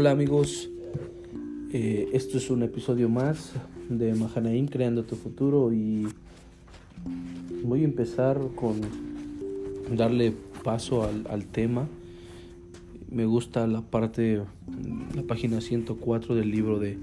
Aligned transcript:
Hola 0.00 0.12
amigos, 0.12 0.70
eh, 1.74 2.08
esto 2.14 2.38
es 2.38 2.48
un 2.48 2.62
episodio 2.62 3.10
más 3.10 3.52
de 3.90 4.14
Mahanaim 4.14 4.66
Creando 4.66 5.04
tu 5.04 5.14
Futuro 5.14 5.74
y 5.74 6.08
voy 7.64 7.82
a 7.82 7.84
empezar 7.84 8.40
con 8.54 8.80
darle 9.94 10.32
paso 10.64 11.04
al, 11.04 11.26
al 11.28 11.44
tema. 11.44 11.86
Me 13.10 13.26
gusta 13.26 13.66
la 13.66 13.82
parte, 13.82 14.40
la 15.14 15.22
página 15.24 15.60
104 15.60 16.34
del 16.34 16.50
libro 16.50 16.78
de 16.78 16.96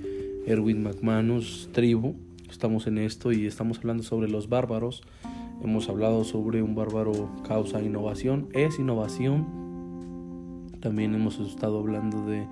Erwin 0.48 0.82
McManus, 0.82 1.70
Tribu. 1.74 2.16
Estamos 2.50 2.88
en 2.88 2.98
esto 2.98 3.32
y 3.32 3.46
estamos 3.46 3.78
hablando 3.78 4.02
sobre 4.02 4.28
los 4.28 4.50
bárbaros. 4.50 5.04
Hemos 5.64 5.88
hablado 5.88 6.24
sobre 6.24 6.64
un 6.64 6.74
bárbaro 6.74 7.30
causa 7.48 7.80
innovación, 7.80 8.48
es 8.54 8.80
innovación 8.80 9.68
también 10.80 11.16
hemos 11.16 11.40
estado 11.40 11.80
hablando 11.80 12.26
de 12.26 12.48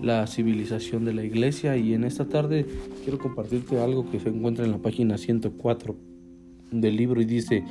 la 0.00 0.26
civilización 0.26 1.04
de 1.04 1.12
la 1.12 1.24
iglesia 1.24 1.76
y 1.76 1.94
en 1.94 2.04
esta 2.04 2.28
tarde 2.28 2.66
quiero 3.02 3.18
compartirte 3.18 3.80
algo 3.80 4.10
que 4.10 4.20
se 4.20 4.28
encuentra 4.28 4.64
en 4.64 4.70
la 4.70 4.78
página 4.78 5.18
104 5.18 5.96
del 6.70 6.96
libro 6.96 7.20
y 7.20 7.24
dice, 7.24 7.64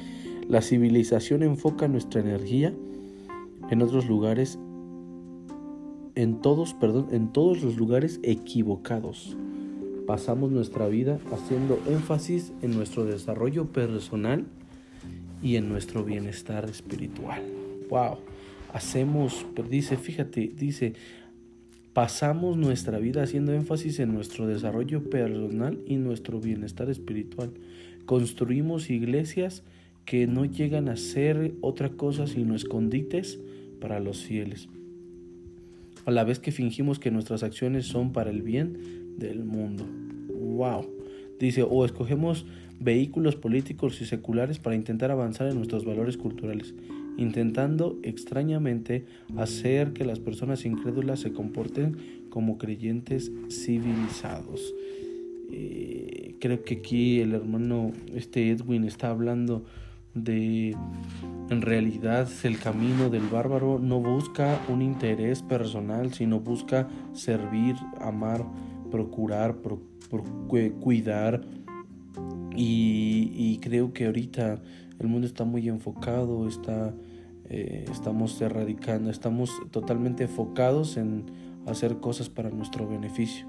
la 0.47 0.61
civilización 0.61 1.43
enfoca 1.43 1.87
nuestra 1.87 2.21
energía 2.21 2.73
en 3.69 3.81
otros 3.81 4.07
lugares, 4.07 4.59
en 6.15 6.41
todos, 6.41 6.73
perdón, 6.73 7.07
en 7.11 7.31
todos 7.31 7.61
los 7.61 7.77
lugares 7.77 8.19
equivocados. 8.23 9.37
Pasamos 10.05 10.51
nuestra 10.51 10.87
vida 10.87 11.19
haciendo 11.31 11.79
énfasis 11.87 12.53
en 12.61 12.71
nuestro 12.71 13.03
desarrollo 13.05 13.65
personal 13.71 14.45
y 15.43 15.57
en 15.57 15.69
nuestro 15.69 16.03
bienestar 16.03 16.65
espiritual. 16.69 17.41
Wow 17.89 18.17
hacemos, 18.73 19.45
dice, 19.69 19.97
fíjate, 19.97 20.51
dice, 20.55 20.93
pasamos 21.97 22.57
nuestra 22.57 22.99
vida 22.99 23.23
haciendo 23.23 23.53
énfasis 23.53 23.99
en 23.99 24.13
nuestro 24.13 24.45
desarrollo 24.45 25.09
personal 25.09 25.79
y 25.87 25.95
nuestro 25.95 26.39
bienestar 26.39 26.91
espiritual. 26.91 27.49
Construimos 28.05 28.91
iglesias 28.91 29.63
que 30.05 30.27
no 30.27 30.45
llegan 30.45 30.89
a 30.89 30.95
ser 30.95 31.55
otra 31.61 31.89
cosa 31.89 32.27
sino 32.27 32.53
escondites 32.53 33.39
para 33.81 33.99
los 33.99 34.23
fieles. 34.23 34.69
A 36.05 36.11
la 36.11 36.23
vez 36.23 36.37
que 36.37 36.51
fingimos 36.51 36.99
que 36.99 37.09
nuestras 37.09 37.41
acciones 37.41 37.87
son 37.87 38.13
para 38.13 38.29
el 38.29 38.43
bien 38.43 39.17
del 39.17 39.43
mundo. 39.43 39.83
¡Wow! 40.29 40.85
Dice, 41.39 41.65
o 41.67 41.83
escogemos 41.83 42.45
vehículos 42.79 43.35
políticos 43.35 43.99
y 44.01 44.05
seculares 44.05 44.59
para 44.59 44.75
intentar 44.75 45.09
avanzar 45.09 45.47
en 45.47 45.55
nuestros 45.55 45.83
valores 45.83 46.15
culturales 46.15 46.75
intentando 47.17 47.99
extrañamente 48.03 49.05
hacer 49.35 49.93
que 49.93 50.05
las 50.05 50.19
personas 50.19 50.65
incrédulas 50.65 51.19
se 51.19 51.33
comporten 51.33 51.97
como 52.29 52.57
creyentes 52.57 53.31
civilizados. 53.49 54.73
Eh, 55.51 56.35
creo 56.39 56.63
que 56.63 56.75
aquí 56.75 57.19
el 57.21 57.33
hermano 57.33 57.91
este 58.13 58.49
Edwin 58.51 58.83
está 58.83 59.09
hablando 59.09 59.65
de 60.13 60.75
en 61.49 61.61
realidad 61.61 62.27
el 62.43 62.59
camino 62.59 63.09
del 63.09 63.27
bárbaro 63.27 63.79
no 63.79 64.01
busca 64.01 64.59
un 64.67 64.81
interés 64.81 65.41
personal 65.43 66.13
sino 66.13 66.39
busca 66.39 66.89
servir 67.13 67.75
amar 68.01 68.43
procurar 68.91 69.57
cuidar 70.81 71.41
y, 72.55 73.31
y 73.33 73.59
creo 73.61 73.93
que 73.93 74.07
ahorita 74.07 74.61
el 74.99 75.07
mundo 75.07 75.27
está 75.27 75.45
muy 75.45 75.69
enfocado 75.69 76.47
está 76.47 76.93
eh, 77.49 77.85
estamos 77.91 78.39
erradicando, 78.41 79.09
estamos 79.09 79.51
totalmente 79.71 80.23
enfocados 80.23 80.97
en 80.97 81.25
hacer 81.65 81.97
cosas 81.97 82.29
para 82.29 82.49
nuestro 82.49 82.87
beneficio, 82.87 83.45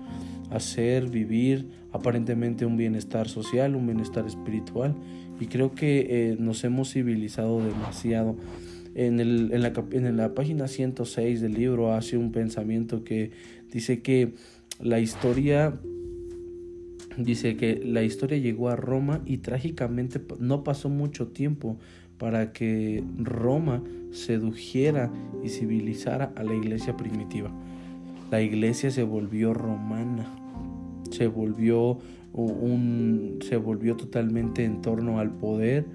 hacer, 0.50 1.08
vivir 1.08 1.68
aparentemente 1.92 2.66
un 2.66 2.76
bienestar 2.76 3.28
social, 3.28 3.74
un 3.74 3.86
bienestar 3.86 4.26
espiritual. 4.26 4.94
Y 5.40 5.46
creo 5.46 5.72
que 5.74 6.06
eh, 6.08 6.36
nos 6.38 6.64
hemos 6.64 6.92
civilizado 6.92 7.64
demasiado. 7.64 8.36
En, 8.94 9.20
el, 9.20 9.52
en, 9.52 9.62
la, 9.62 9.72
en 9.92 10.16
la 10.16 10.34
página 10.34 10.66
106 10.66 11.40
del 11.40 11.54
libro 11.54 11.92
hace 11.92 12.16
un 12.16 12.32
pensamiento 12.32 13.04
que 13.04 13.30
dice 13.70 14.02
que 14.02 14.34
la 14.80 14.98
historia 14.98 15.78
dice 17.16 17.56
que 17.56 17.80
la 17.84 18.02
historia 18.02 18.38
llegó 18.38 18.68
a 18.68 18.76
Roma 18.76 19.22
y 19.26 19.38
trágicamente 19.38 20.20
no 20.38 20.64
pasó 20.64 20.88
mucho 20.88 21.28
tiempo 21.28 21.78
para 22.18 22.52
que 22.52 23.04
Roma 23.18 23.82
sedujera 24.10 25.10
y 25.42 25.48
civilizara 25.48 26.32
a 26.36 26.42
la 26.42 26.54
iglesia 26.54 26.96
primitiva. 26.96 27.50
La 28.30 28.42
iglesia 28.42 28.90
se 28.90 29.02
volvió 29.02 29.54
romana, 29.54 30.26
se 31.10 31.26
volvió 31.26 31.98
un 32.32 33.38
se 33.42 33.56
volvió 33.56 33.96
totalmente 33.96 34.64
en 34.64 34.82
torno 34.82 35.18
al 35.18 35.30
poder, 35.30 35.86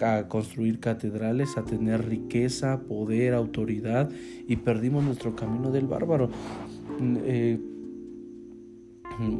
a 0.00 0.28
construir 0.28 0.80
catedrales, 0.80 1.56
a 1.58 1.64
tener 1.64 2.06
riqueza, 2.08 2.80
poder, 2.82 3.34
autoridad 3.34 4.10
y 4.48 4.56
perdimos 4.56 5.04
nuestro 5.04 5.36
camino 5.36 5.70
del 5.70 5.86
bárbaro. 5.86 6.30
Eh, 7.00 7.58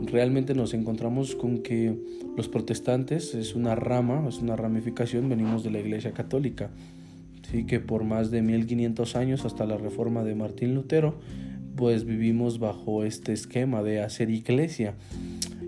realmente 0.07 0.55
nos 0.55 0.75
encontramos 0.75 1.35
con 1.35 1.59
que 1.59 1.97
los 2.37 2.49
protestantes 2.49 3.35
es 3.35 3.55
una 3.55 3.75
rama, 3.75 4.27
es 4.29 4.39
una 4.39 4.57
ramificación, 4.57 5.29
venimos 5.29 5.65
de 5.65 5.71
la 5.71 5.81
Iglesia 5.81 6.13
Católica, 6.13 6.71
¿sí? 7.51 7.65
que 7.65 7.81
por 7.81 8.05
más 8.05 8.31
de 8.31 8.43
1500 8.43 9.17
años 9.17 9.45
hasta 9.45 9.67
la 9.67 9.77
reforma 9.77 10.25
de 10.25 10.35
Martín 10.35 10.75
Lutero, 10.75 11.19
pues 11.77 12.05
vivimos 12.05 12.59
bajo 12.59 13.05
este 13.05 13.33
esquema 13.33 13.83
de 13.83 14.01
hacer 14.01 14.31
iglesia. 14.31 14.95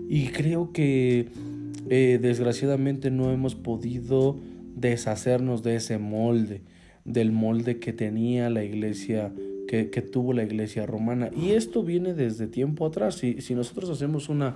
Y 0.09 0.27
creo 0.27 0.71
que 0.71 1.27
eh, 1.89 2.19
desgraciadamente 2.21 3.11
no 3.11 3.31
hemos 3.31 3.55
podido 3.55 4.37
deshacernos 4.75 5.63
de 5.63 5.75
ese 5.75 5.97
molde, 5.97 6.61
del 7.03 7.31
molde 7.31 7.79
que 7.79 7.93
tenía 7.93 8.49
la 8.49 8.63
iglesia 8.63 9.33
que, 9.67 10.01
tuvo 10.01 10.33
la 10.33 10.43
iglesia 10.43 10.85
romana. 10.85 11.29
Y 11.35 11.51
esto 11.51 11.83
viene 11.83 12.13
desde 12.13 12.47
tiempo 12.47 12.85
atrás. 12.85 13.15
Si, 13.15 13.41
si 13.41 13.53
nosotros 13.53 13.89
hacemos 13.89 14.29
una, 14.29 14.55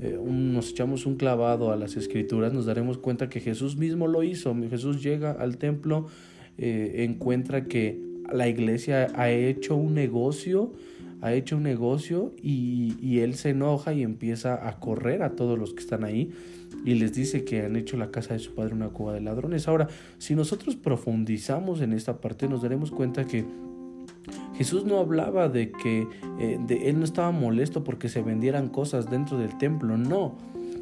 eh, 0.00 0.18
nos 0.24 0.70
echamos 0.70 1.06
un 1.06 1.16
clavado 1.16 1.70
a 1.70 1.76
las 1.76 1.96
escrituras, 1.96 2.52
nos 2.52 2.66
daremos 2.66 2.98
cuenta 2.98 3.28
que 3.28 3.40
Jesús 3.40 3.76
mismo 3.76 4.08
lo 4.08 4.22
hizo. 4.22 4.56
Jesús 4.68 5.02
llega 5.02 5.32
al 5.32 5.58
templo, 5.58 6.06
eh, 6.58 7.04
encuentra 7.08 7.66
que 7.66 8.00
la 8.32 8.48
iglesia 8.48 9.08
ha 9.14 9.30
hecho 9.30 9.76
un 9.76 9.94
negocio, 9.94 10.72
ha 11.20 11.32
hecho 11.32 11.56
un 11.56 11.62
negocio 11.62 12.34
y, 12.42 12.94
y 13.00 13.20
él 13.20 13.34
se 13.34 13.50
enoja 13.50 13.92
y 13.94 14.02
empieza 14.02 14.68
a 14.68 14.80
correr 14.80 15.22
a 15.22 15.30
todos 15.36 15.58
los 15.58 15.74
que 15.74 15.80
están 15.80 16.04
ahí 16.04 16.30
y 16.84 16.94
les 16.94 17.14
dice 17.14 17.44
que 17.44 17.62
han 17.62 17.76
hecho 17.76 17.96
la 17.96 18.10
casa 18.10 18.34
de 18.34 18.40
su 18.40 18.54
padre 18.54 18.74
una 18.74 18.88
cueva 18.88 19.14
de 19.14 19.20
ladrones. 19.20 19.66
Ahora, 19.68 19.88
si 20.18 20.34
nosotros 20.34 20.76
profundizamos 20.76 21.80
en 21.80 21.92
esta 21.92 22.20
parte, 22.20 22.48
nos 22.48 22.62
daremos 22.62 22.90
cuenta 22.90 23.24
que 23.24 23.44
Jesús 24.56 24.84
no 24.84 24.98
hablaba 24.98 25.48
de 25.48 25.70
que 25.70 26.06
eh, 26.38 26.58
de, 26.66 26.88
él 26.88 26.98
no 26.98 27.04
estaba 27.04 27.30
molesto 27.30 27.84
porque 27.84 28.08
se 28.08 28.22
vendieran 28.22 28.68
cosas 28.68 29.10
dentro 29.10 29.38
del 29.38 29.56
templo, 29.58 29.96
no. 29.96 30.36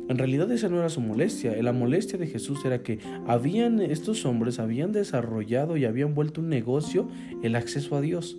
En 0.09 0.19
realidad 0.19 0.51
esa 0.53 0.69
no 0.69 0.79
era 0.79 0.91
su 0.91 1.01
molestia. 1.01 1.61
La 1.63 1.73
molestia 1.73 2.19
de 2.19 2.27
Jesús 2.27 2.65
era 2.65 2.83
que 2.83 2.99
habían 3.27 3.81
estos 3.81 4.27
hombres 4.27 4.59
habían 4.59 4.93
desarrollado 4.93 5.77
y 5.77 5.87
habían 5.87 6.15
vuelto 6.15 6.41
un 6.43 6.51
negocio 6.51 7.09
el 7.43 7.57
acceso 7.57 7.97
a 7.97 8.01
Dios 8.01 8.37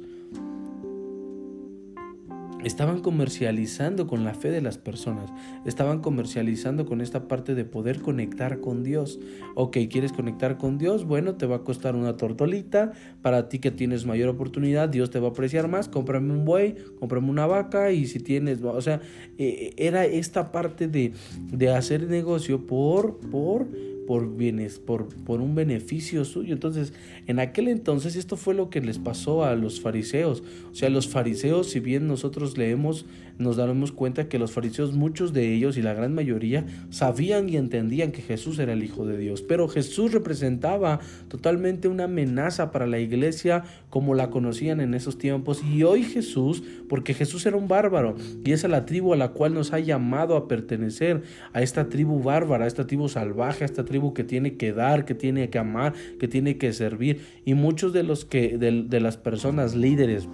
estaban 2.66 3.02
comercializando 3.02 4.08
con 4.08 4.26
la 4.26 4.34
fe 4.34 4.50
de 4.50 4.60
las 4.60 4.80
personas, 4.80 5.32
estaban 5.66 6.02
comercializando 6.02 6.86
con 6.86 7.00
esta 7.00 7.28
parte 7.28 7.54
de 7.54 7.64
poder 7.64 8.02
conectar 8.02 8.60
con 8.60 8.84
Dios. 8.84 9.20
Ok, 9.54 9.78
¿quieres 9.90 10.12
conectar 10.12 10.58
con 10.58 10.80
Dios? 10.80 11.06
Bueno, 11.06 11.36
te 11.36 11.46
va 11.46 11.58
a 11.58 11.64
costar 11.64 11.96
una 11.96 12.18
tortolita, 12.18 12.92
para 13.22 13.50
ti 13.50 13.60
que 13.60 13.70
tienes 13.70 14.06
mayor 14.06 14.30
oportunidad, 14.30 14.90
Dios 14.90 15.12
te 15.12 15.20
va 15.20 15.28
a 15.28 15.32
apreciar 15.32 15.68
más, 15.68 15.88
cómprame 15.88 16.34
un 16.34 16.44
buey, 16.44 16.76
cómprame 17.00 17.30
una 17.30 17.46
vaca 17.46 17.92
y 17.92 18.08
si 18.08 18.20
tienes, 18.20 18.62
o 18.64 18.82
sea, 18.82 19.00
eh, 19.38 19.74
era 19.78 20.06
esta 20.06 20.52
parte 20.52 20.88
de, 20.88 21.14
de 21.52 21.70
hacer 21.70 22.10
negocio 22.10 22.66
por, 22.66 23.20
por 23.30 23.68
por 24.06 24.36
bienes, 24.36 24.80
por, 24.80 25.08
por 25.08 25.42
un 25.42 25.56
beneficio 25.56 26.26
suyo. 26.26 26.54
Entonces, 26.54 26.94
en 27.28 27.40
aquel 27.40 27.68
entonces 27.68 28.16
esto 28.16 28.38
fue 28.38 28.54
lo 28.54 28.70
que 28.70 28.82
les 28.82 29.00
pasó 29.00 29.44
a 29.44 29.56
los 29.56 29.82
fariseos. 29.82 30.44
O 30.72 30.76
sea, 30.76 30.90
los 30.90 31.08
fariseos, 31.08 31.70
si 31.70 31.80
bien 31.80 32.08
nosotros 32.08 32.58
leemos, 32.58 33.06
nos 33.38 33.58
daremos 33.58 33.92
cuenta 33.92 34.28
que 34.28 34.40
los 34.40 34.52
fariseos, 34.52 34.94
muchos 34.94 35.34
de 35.34 35.54
ellos 35.54 35.78
y 35.78 35.82
la 35.82 35.94
gran 35.94 36.14
mayoría, 36.14 36.66
sabían 36.90 37.50
y 37.50 37.58
entendían 37.58 38.12
que 38.12 38.22
Jesús 38.22 38.60
era 38.60 38.74
el 38.74 38.84
Hijo 38.84 39.06
de 39.06 39.18
Dios. 39.18 39.42
Pero 39.42 39.68
Jesús 39.68 40.12
representaba 40.12 41.00
totalmente 41.28 41.88
una 41.88 42.06
amenaza 42.06 42.72
para 42.72 42.88
la 42.88 43.00
iglesia 43.00 43.64
como 43.90 44.14
la 44.14 44.30
conocían 44.30 44.82
en 44.82 44.94
esos 44.94 45.18
tiempos. 45.18 45.64
Y 45.64 45.84
hoy 45.84 46.04
Jesús, 46.04 46.64
porque 46.90 47.14
Jesús 47.14 47.46
era 47.46 47.58
un 47.58 47.68
bárbaro 47.68 48.16
y 48.44 48.52
es 48.52 48.64
la 48.64 48.86
tribu 48.86 49.14
a 49.14 49.18
la 49.18 49.30
cual 49.30 49.54
nos 49.54 49.74
ha 49.74 49.80
llamado 49.80 50.36
a 50.36 50.48
pertenecer, 50.48 51.24
a 51.54 51.62
esta 51.62 51.90
tribu 51.90 52.22
bárbara, 52.22 52.66
a 52.66 52.68
esta 52.68 52.88
tribu 52.88 53.10
salvaje, 53.10 53.64
a 53.64 53.66
esta 53.66 53.86
tribu 53.86 54.14
que 54.14 54.24
tiene 54.24 54.56
que 54.56 54.74
dar, 54.74 55.06
que 55.06 55.16
tiene 55.16 55.50
que 55.50 55.60
amar, 55.60 55.94
que 56.20 56.28
tiene 56.28 56.58
que 56.58 56.74
servir. 56.74 57.22
Y 57.46 57.54
muchos 57.54 57.94
de 57.94 58.04
los 58.04 58.26
que, 58.26 58.58
de, 58.58 59.00
las 59.00 59.18
personas 59.18 59.76
líderes, 59.76 60.28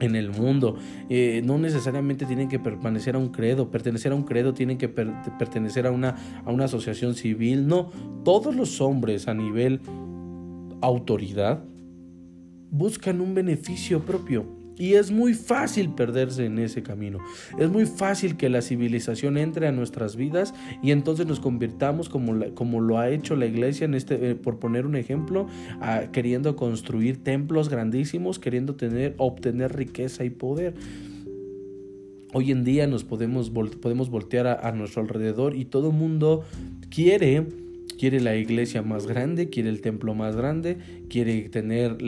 en 0.00 0.16
el 0.16 0.30
mundo. 0.30 0.76
Eh, 1.08 1.42
no 1.44 1.58
necesariamente 1.58 2.26
tienen 2.26 2.48
que 2.48 2.58
permanecer 2.58 3.14
a 3.14 3.18
un 3.18 3.28
credo, 3.28 3.70
pertenecer 3.70 4.12
a 4.12 4.14
un 4.14 4.24
credo 4.24 4.54
tienen 4.54 4.78
que 4.78 4.88
pertenecer 4.88 5.86
a 5.86 5.90
una, 5.90 6.16
a 6.44 6.50
una 6.50 6.64
asociación 6.64 7.14
civil. 7.14 7.66
No, 7.66 7.90
todos 8.24 8.54
los 8.54 8.80
hombres 8.80 9.28
a 9.28 9.34
nivel 9.34 9.80
autoridad 10.80 11.64
buscan 12.70 13.20
un 13.20 13.34
beneficio 13.34 14.00
propio. 14.00 14.57
Y 14.78 14.94
es 14.94 15.10
muy 15.10 15.34
fácil 15.34 15.90
perderse 15.90 16.46
en 16.46 16.58
ese 16.58 16.82
camino. 16.82 17.18
Es 17.58 17.68
muy 17.68 17.86
fácil 17.86 18.36
que 18.36 18.48
la 18.48 18.62
civilización 18.62 19.36
entre 19.36 19.66
a 19.66 19.72
nuestras 19.72 20.16
vidas 20.16 20.54
y 20.82 20.92
entonces 20.92 21.26
nos 21.26 21.40
convirtamos 21.40 22.08
como, 22.08 22.54
como 22.54 22.80
lo 22.80 22.98
ha 22.98 23.10
hecho 23.10 23.34
la 23.34 23.46
iglesia, 23.46 23.86
en 23.86 23.94
este, 23.94 24.30
eh, 24.30 24.34
por 24.34 24.58
poner 24.58 24.86
un 24.86 24.96
ejemplo, 24.96 25.48
queriendo 26.12 26.54
construir 26.56 27.22
templos 27.22 27.68
grandísimos, 27.68 28.38
queriendo 28.38 28.76
tener, 28.76 29.14
obtener 29.18 29.74
riqueza 29.74 30.24
y 30.24 30.30
poder. 30.30 30.74
Hoy 32.34 32.52
en 32.52 32.62
día 32.62 32.86
nos 32.86 33.04
podemos, 33.04 33.50
podemos 33.50 34.10
voltear 34.10 34.46
a, 34.46 34.70
nuestro 34.72 35.02
alrededor 35.02 35.56
y 35.56 35.64
todo 35.64 35.90
el 35.90 35.96
mundo 35.96 36.44
quiere 36.90 37.46
quiere 37.98 38.20
la 38.20 38.36
iglesia 38.36 38.82
más 38.82 39.08
grande, 39.08 39.48
quiere 39.48 39.70
el 39.70 39.80
templo 39.80 40.14
más 40.14 40.36
grande, 40.36 40.78
quiere 41.08 41.48
tener 41.48 41.98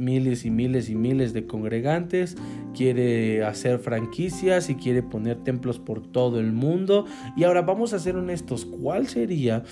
miles 0.00 0.44
y 0.44 0.50
miles 0.50 0.90
y 0.90 0.94
miles 0.94 1.32
de 1.32 1.46
congregantes, 1.46 2.36
quiere 2.74 3.44
hacer 3.44 3.78
franquicias 3.78 4.70
y 4.70 4.74
quiere 4.74 5.02
poner 5.02 5.44
templos 5.44 5.78
por 5.78 6.00
todo 6.00 6.40
el 6.40 6.52
mundo. 6.52 7.04
Y 7.36 7.44
ahora 7.44 7.62
vamos 7.62 7.92
a 7.92 7.98
ser 7.98 8.16
honestos, 8.16 8.64
¿cuál 8.64 9.06
sería 9.06 9.62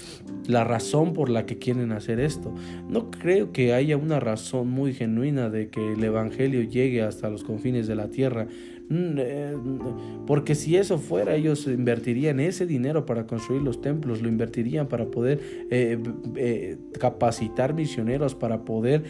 la 0.47 0.65
razón 0.65 1.15
por 1.15 1.31
la 1.31 1.47
que 1.47 1.59
quieren 1.59 1.93
hacer 1.93 2.21
esto? 2.21 2.55
No 2.89 3.11
creo 3.11 3.53
que 3.53 3.73
haya 3.73 3.97
una 3.97 4.21
razón 4.21 4.69
muy 4.69 4.93
genuina 4.93 5.51
de 5.51 5.69
que 5.69 5.95
el 5.95 6.05
Evangelio 6.05 6.63
llegue 6.63 7.03
hasta 7.03 7.31
los 7.31 7.45
confines 7.45 7.87
de 7.87 7.95
la 7.95 8.09
tierra. 8.09 8.47
Mm, 8.91 9.19
eh, 9.19 9.57
porque 10.27 10.55
si 10.55 10.77
eso 10.77 10.99
fuera, 10.99 11.35
ellos 11.35 11.67
invertirían 11.67 12.41
ese 12.41 12.67
dinero 12.67 13.05
para 13.05 13.27
construir 13.27 13.61
los 13.61 13.83
templos, 13.83 14.23
lo 14.23 14.29
invertirían 14.29 14.89
para 14.89 15.07
poder 15.11 15.41
eh, 15.71 15.99
eh, 16.37 16.79
capacitar 16.99 17.75
misioneros, 17.75 18.35
para 18.35 18.65
poder 18.65 19.05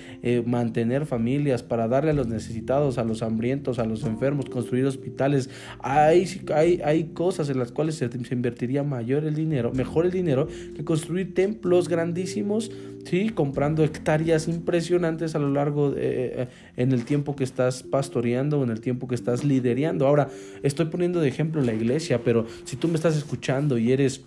mantener 0.46 1.06
familias, 1.06 1.62
para 1.62 1.86
darle 1.86 2.10
a 2.10 2.14
los 2.14 2.26
necesitados, 2.26 2.98
a 2.98 3.04
los 3.04 3.22
hambrientos, 3.22 3.78
a 3.78 3.84
los 3.84 4.04
enfermos, 4.04 4.46
construir 4.46 4.84
hospitales. 4.84 5.48
Hay, 5.80 6.26
hay, 6.54 6.80
hay 6.84 7.04
cosas 7.14 7.48
en 7.48 7.58
las 7.58 7.72
cuales 7.72 7.94
se, 7.94 8.10
se 8.10 8.34
invertiría 8.34 8.82
mayor 8.82 9.24
el 9.24 9.34
dinero, 9.34 9.72
mejor 9.72 10.06
el 10.06 10.12
dinero, 10.12 10.48
que 10.74 10.84
construir 10.84 11.34
templos 11.34 11.88
grandísimos 11.88 12.70
¿sí? 13.08 13.30
comprando 13.30 13.84
hectáreas 13.84 14.48
impresionantes 14.48 15.34
a 15.34 15.38
lo 15.38 15.50
largo 15.50 15.92
eh, 15.92 15.96
eh, 15.96 16.48
en 16.76 16.92
el 16.92 17.04
tiempo 17.04 17.34
que 17.34 17.44
estás 17.44 17.82
pastoreando, 17.82 18.62
en 18.62 18.70
el 18.70 18.80
tiempo 18.80 19.08
que 19.08 19.14
estás 19.14 19.44
liderando. 19.44 19.67
Ahora, 20.06 20.28
estoy 20.62 20.86
poniendo 20.86 21.20
de 21.20 21.28
ejemplo 21.28 21.60
la 21.62 21.74
iglesia, 21.74 22.22
pero 22.24 22.46
si 22.64 22.76
tú 22.76 22.88
me 22.88 22.94
estás 22.94 23.16
escuchando 23.16 23.78
y 23.78 23.92
eres 23.92 24.24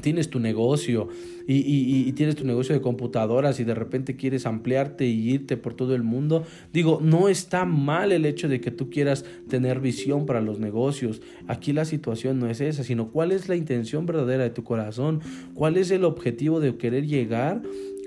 tienes 0.00 0.30
tu 0.30 0.38
negocio 0.38 1.08
y, 1.46 2.12
tienes 2.12 2.36
tu 2.36 2.44
negocio 2.44 2.74
de 2.74 2.80
computadoras 2.82 3.58
y 3.58 3.64
de 3.64 3.74
repente 3.74 4.16
quieres 4.16 4.44
ampliarte 4.44 5.06
y 5.06 5.30
irte 5.30 5.56
por 5.56 5.74
todo 5.74 5.94
el 5.94 6.02
mundo, 6.02 6.44
digo, 6.72 7.00
no 7.02 7.28
está 7.28 7.64
mal 7.64 8.12
el 8.12 8.26
hecho 8.26 8.48
de 8.48 8.60
que 8.60 8.70
tú 8.70 8.90
quieras 8.90 9.24
tener 9.48 9.80
visión 9.80 10.26
para 10.26 10.42
los 10.42 10.58
negocios. 10.58 11.22
Aquí 11.46 11.72
la 11.72 11.86
situación 11.86 12.38
no 12.38 12.50
es 12.50 12.60
esa, 12.60 12.84
sino 12.84 13.10
cuál 13.10 13.32
es 13.32 13.48
la 13.48 13.56
intención 13.56 14.04
verdadera 14.04 14.44
de 14.44 14.50
tu 14.50 14.62
corazón, 14.62 15.20
cuál 15.54 15.78
es 15.78 15.90
el 15.90 16.04
objetivo 16.04 16.60
de 16.60 16.76
querer 16.76 17.06
llegar 17.06 17.62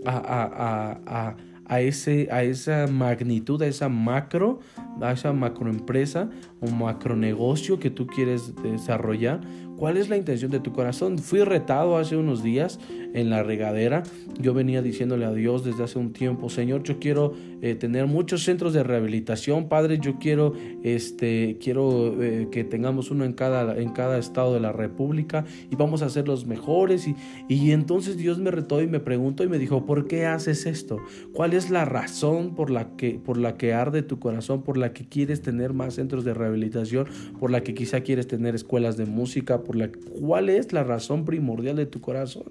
a, 0.05 0.17
a, 0.17 1.01
a, 1.05 1.37
ese, 1.79 2.27
a 2.31 2.43
esa 2.43 2.87
magnitud, 2.87 3.61
a 3.61 3.67
esa 3.67 3.87
macro, 3.87 4.59
a 5.01 5.13
esa 5.13 5.31
macroempresa 5.31 6.29
o 6.59 6.69
macronegocio 6.69 7.79
que 7.79 7.89
tú 7.89 8.07
quieres 8.07 8.53
desarrollar 8.61 9.39
¿Cuál 9.81 9.97
es 9.97 10.09
la 10.09 10.17
intención 10.17 10.51
de 10.51 10.59
tu 10.59 10.73
corazón? 10.73 11.17
Fui 11.17 11.39
retado 11.39 11.97
hace 11.97 12.15
unos 12.15 12.43
días 12.43 12.79
en 13.15 13.31
la 13.31 13.41
regadera. 13.41 14.03
Yo 14.39 14.53
venía 14.53 14.83
diciéndole 14.83 15.25
a 15.25 15.33
Dios 15.33 15.65
desde 15.65 15.83
hace 15.83 15.97
un 15.97 16.13
tiempo, 16.13 16.49
Señor, 16.49 16.83
yo 16.83 16.99
quiero 16.99 17.33
eh, 17.63 17.73
tener 17.73 18.05
muchos 18.05 18.43
centros 18.43 18.73
de 18.73 18.83
rehabilitación, 18.83 19.69
Padre, 19.69 19.97
yo 19.99 20.19
quiero, 20.19 20.53
este, 20.83 21.57
quiero 21.59 22.21
eh, 22.21 22.47
que 22.51 22.63
tengamos 22.63 23.09
uno 23.09 23.25
en 23.25 23.33
cada, 23.33 23.75
en 23.75 23.89
cada 23.89 24.19
estado 24.19 24.53
de 24.53 24.59
la 24.59 24.71
República 24.71 25.45
y 25.71 25.75
vamos 25.75 26.03
a 26.03 26.09
ser 26.09 26.27
los 26.27 26.45
mejores. 26.45 27.07
Y, 27.07 27.15
y 27.49 27.71
entonces 27.71 28.17
Dios 28.17 28.37
me 28.37 28.51
retó 28.51 28.83
y 28.83 28.87
me 28.87 28.99
preguntó 28.99 29.43
y 29.43 29.47
me 29.47 29.57
dijo, 29.57 29.87
¿por 29.87 30.07
qué 30.07 30.27
haces 30.27 30.67
esto? 30.67 30.99
¿Cuál 31.33 31.53
es 31.53 31.71
la 31.71 31.85
razón 31.85 32.53
por 32.53 32.69
la 32.69 32.95
que, 32.97 33.19
por 33.23 33.37
la 33.37 33.57
que 33.57 33.73
arde 33.73 34.03
tu 34.03 34.19
corazón, 34.19 34.61
por 34.61 34.77
la 34.77 34.93
que 34.93 35.07
quieres 35.07 35.41
tener 35.41 35.73
más 35.73 35.95
centros 35.95 36.23
de 36.23 36.35
rehabilitación, 36.35 37.07
por 37.39 37.49
la 37.49 37.63
que 37.63 37.73
quizá 37.73 38.01
quieres 38.01 38.27
tener 38.27 38.53
escuelas 38.53 38.95
de 38.95 39.07
música? 39.07 39.63
La 39.75 39.89
cuál 39.89 40.49
es 40.49 40.73
la 40.73 40.83
razón 40.83 41.25
primordial 41.25 41.75
de 41.75 41.85
tu 41.85 42.01
corazón. 42.01 42.45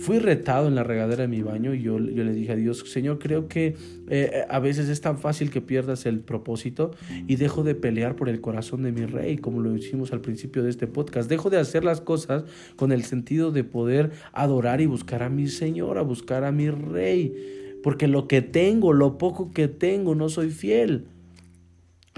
Fui 0.00 0.18
retado 0.18 0.66
en 0.66 0.74
la 0.74 0.82
regadera 0.82 1.22
de 1.22 1.28
mi 1.28 1.42
baño 1.42 1.74
y 1.74 1.82
yo, 1.82 1.98
yo 1.98 2.24
le 2.24 2.32
dije 2.32 2.52
a 2.52 2.56
Dios, 2.56 2.78
Señor, 2.90 3.18
creo 3.18 3.48
que 3.48 3.76
eh, 4.08 4.46
a 4.48 4.58
veces 4.58 4.88
es 4.88 5.02
tan 5.02 5.18
fácil 5.18 5.50
que 5.50 5.60
pierdas 5.60 6.06
el 6.06 6.20
propósito 6.20 6.92
y 7.28 7.36
dejo 7.36 7.64
de 7.64 7.74
pelear 7.74 8.16
por 8.16 8.30
el 8.30 8.40
corazón 8.40 8.82
de 8.82 8.92
mi 8.92 9.04
rey, 9.04 9.36
como 9.36 9.60
lo 9.60 9.76
hicimos 9.76 10.14
al 10.14 10.22
principio 10.22 10.62
de 10.62 10.70
este 10.70 10.86
podcast. 10.86 11.28
Dejo 11.28 11.50
de 11.50 11.58
hacer 11.58 11.84
las 11.84 12.00
cosas 12.00 12.44
con 12.76 12.92
el 12.92 13.04
sentido 13.04 13.52
de 13.52 13.62
poder 13.62 14.12
adorar 14.32 14.80
y 14.80 14.86
buscar 14.86 15.22
a 15.22 15.28
mi 15.28 15.48
Señor, 15.48 15.98
a 15.98 16.02
buscar 16.02 16.44
a 16.44 16.52
mi 16.52 16.70
rey. 16.70 17.34
Porque 17.82 18.08
lo 18.08 18.26
que 18.26 18.40
tengo, 18.40 18.94
lo 18.94 19.18
poco 19.18 19.52
que 19.52 19.68
tengo, 19.68 20.14
no 20.14 20.30
soy 20.30 20.48
fiel 20.48 21.04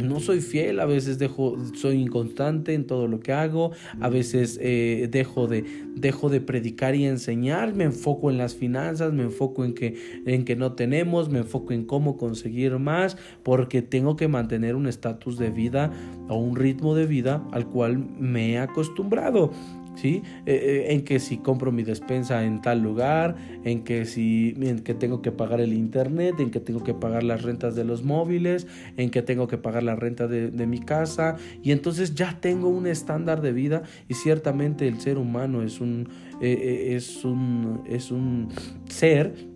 no 0.03 0.21
soy 0.21 0.41
fiel, 0.41 0.81
a 0.81 0.87
veces 0.87 1.19
dejo, 1.19 1.57
soy 1.75 2.01
inconstante 2.01 2.75
en 2.75 2.87
todo 2.87 3.09
lo 3.09 3.21
que 3.21 3.33
hago, 3.33 3.73
a 4.01 4.09
veces 4.09 4.59
eh, 4.61 5.09
dejo, 5.11 5.47
de, 5.47 5.65
dejo 5.95 6.29
de 6.29 6.41
predicar 6.41 6.95
y 6.95 7.07
enseñar, 7.07 7.75
me 7.75 7.85
enfoco 7.85 8.31
en 8.31 8.39
las 8.39 8.55
finanzas, 8.55 9.13
me 9.13 9.25
enfoco 9.25 9.65
en 9.65 9.75
que, 9.75 10.23
en 10.27 10.45
que 10.45 10.57
no 10.57 10.73
tenemos, 10.73 11.31
me 11.31 11.41
enfoco 11.41 11.73
en 11.73 11.85
cómo 11.85 12.17
conseguir 12.17 12.79
más, 12.79 13.17
porque 13.43 13.83
tengo 13.83 14.17
que 14.17 14.29
mantener 14.29 14.77
un 14.77 14.87
estatus 14.87 15.39
de 15.39 15.51
vida 15.51 15.93
o 16.29 16.37
un 16.37 16.57
ritmo 16.57 16.95
de 16.95 17.07
vida 17.07 17.45
al 17.53 17.67
cual 17.69 17.99
me 17.99 18.53
he 18.53 18.59
acostumbrado. 18.59 19.53
¿Sí? 19.95 20.23
Eh, 20.47 20.55
eh, 20.55 20.93
en 20.93 21.03
que 21.03 21.19
si 21.19 21.39
compro 21.39 21.73
mi 21.73 21.83
despensa 21.83 22.45
en 22.45 22.63
tal 22.63 22.83
lugar, 22.83 23.37
en 23.65 23.85
que 23.85 24.05
si 24.05 24.55
en 24.61 24.81
que 24.81 24.95
tengo 24.95 25.23
que 25.23 25.33
pagar 25.33 25.61
el 25.61 25.73
internet, 25.73 26.35
en 26.39 26.51
que 26.51 26.61
tengo 26.61 26.83
que 26.83 26.95
pagar 26.95 27.23
las 27.23 27.43
rentas 27.43 27.75
de 27.75 27.85
los 27.85 28.03
móviles, 28.03 28.67
en 28.97 29.11
que 29.11 29.23
tengo 29.23 29.49
que 29.49 29.59
pagar 29.59 29.83
la 29.83 29.97
renta 29.97 30.27
de, 30.27 30.63
mi 30.63 30.79
casa 30.79 31.37
y 31.61 31.73
entonces 31.73 32.15
ya 32.15 32.39
tengo 32.41 32.69
un 32.69 32.87
estándar 32.87 33.43
de 33.43 33.53
vida 33.53 33.83
y 34.09 34.15
ciertamente 34.15 34.87
el 34.87 35.01
ser 35.01 35.19
humano 35.19 35.63
es 35.63 35.81
un, 35.81 36.09
eh, 36.41 36.93
es 36.95 37.25
un, 37.25 37.83
es 37.85 38.13
un 38.13 38.49
ser 38.89 39.52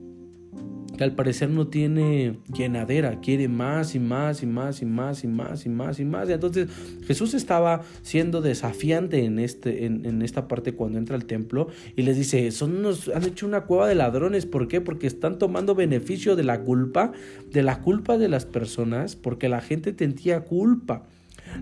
que 0.97 1.05
al 1.05 1.15
parecer 1.15 1.51
no 1.51 1.69
tiene 1.69 2.39
llenadera, 2.53 3.21
quiere 3.21 3.49
más 3.49 3.95
y 3.95 4.01
más 4.01 4.43
y 4.43 4.47
más 4.47 4.83
y 4.83 4.87
más 4.87 5.25
y 5.25 5.29
más 5.29 5.67
y 5.67 5.69
más 5.69 6.01
y 6.01 6.05
más. 6.05 6.29
Entonces 6.29 6.69
Jesús 7.07 7.35
estaba 7.35 7.83
siendo 8.03 8.41
desafiante 8.41 9.25
en, 9.25 9.39
este, 9.39 9.87
en, 9.87 10.23
esta 10.23 10.49
parte 10.49 10.73
cuando 10.73 10.99
entra 10.99 11.17
al 11.17 11.27
templo 11.27 11.69
y 11.97 12.03
les 12.03 12.17
dice, 12.17 12.51
son 12.51 12.77
unos, 12.77 13.09
han 13.09 13.25
hecho 13.25 13.47
una 13.47 13.63
cueva 13.63 13.89
de 13.89 13.95
ladrones, 13.95 14.47
¿por 14.47 14.69
qué? 14.69 14.81
Porque 14.81 15.07
están 15.07 15.39
tomando 15.39 15.75
beneficio 15.75 16.37
de 16.37 16.45
la 16.45 16.63
culpa, 16.63 17.13
de 17.51 17.63
la 17.63 17.83
culpa 17.83 18.19
de 18.19 18.29
las 18.29 18.47
personas, 18.47 19.17
porque 19.17 19.49
la 19.49 19.61
gente 19.61 19.93
tendía 19.93 20.41
culpa. 20.41 21.07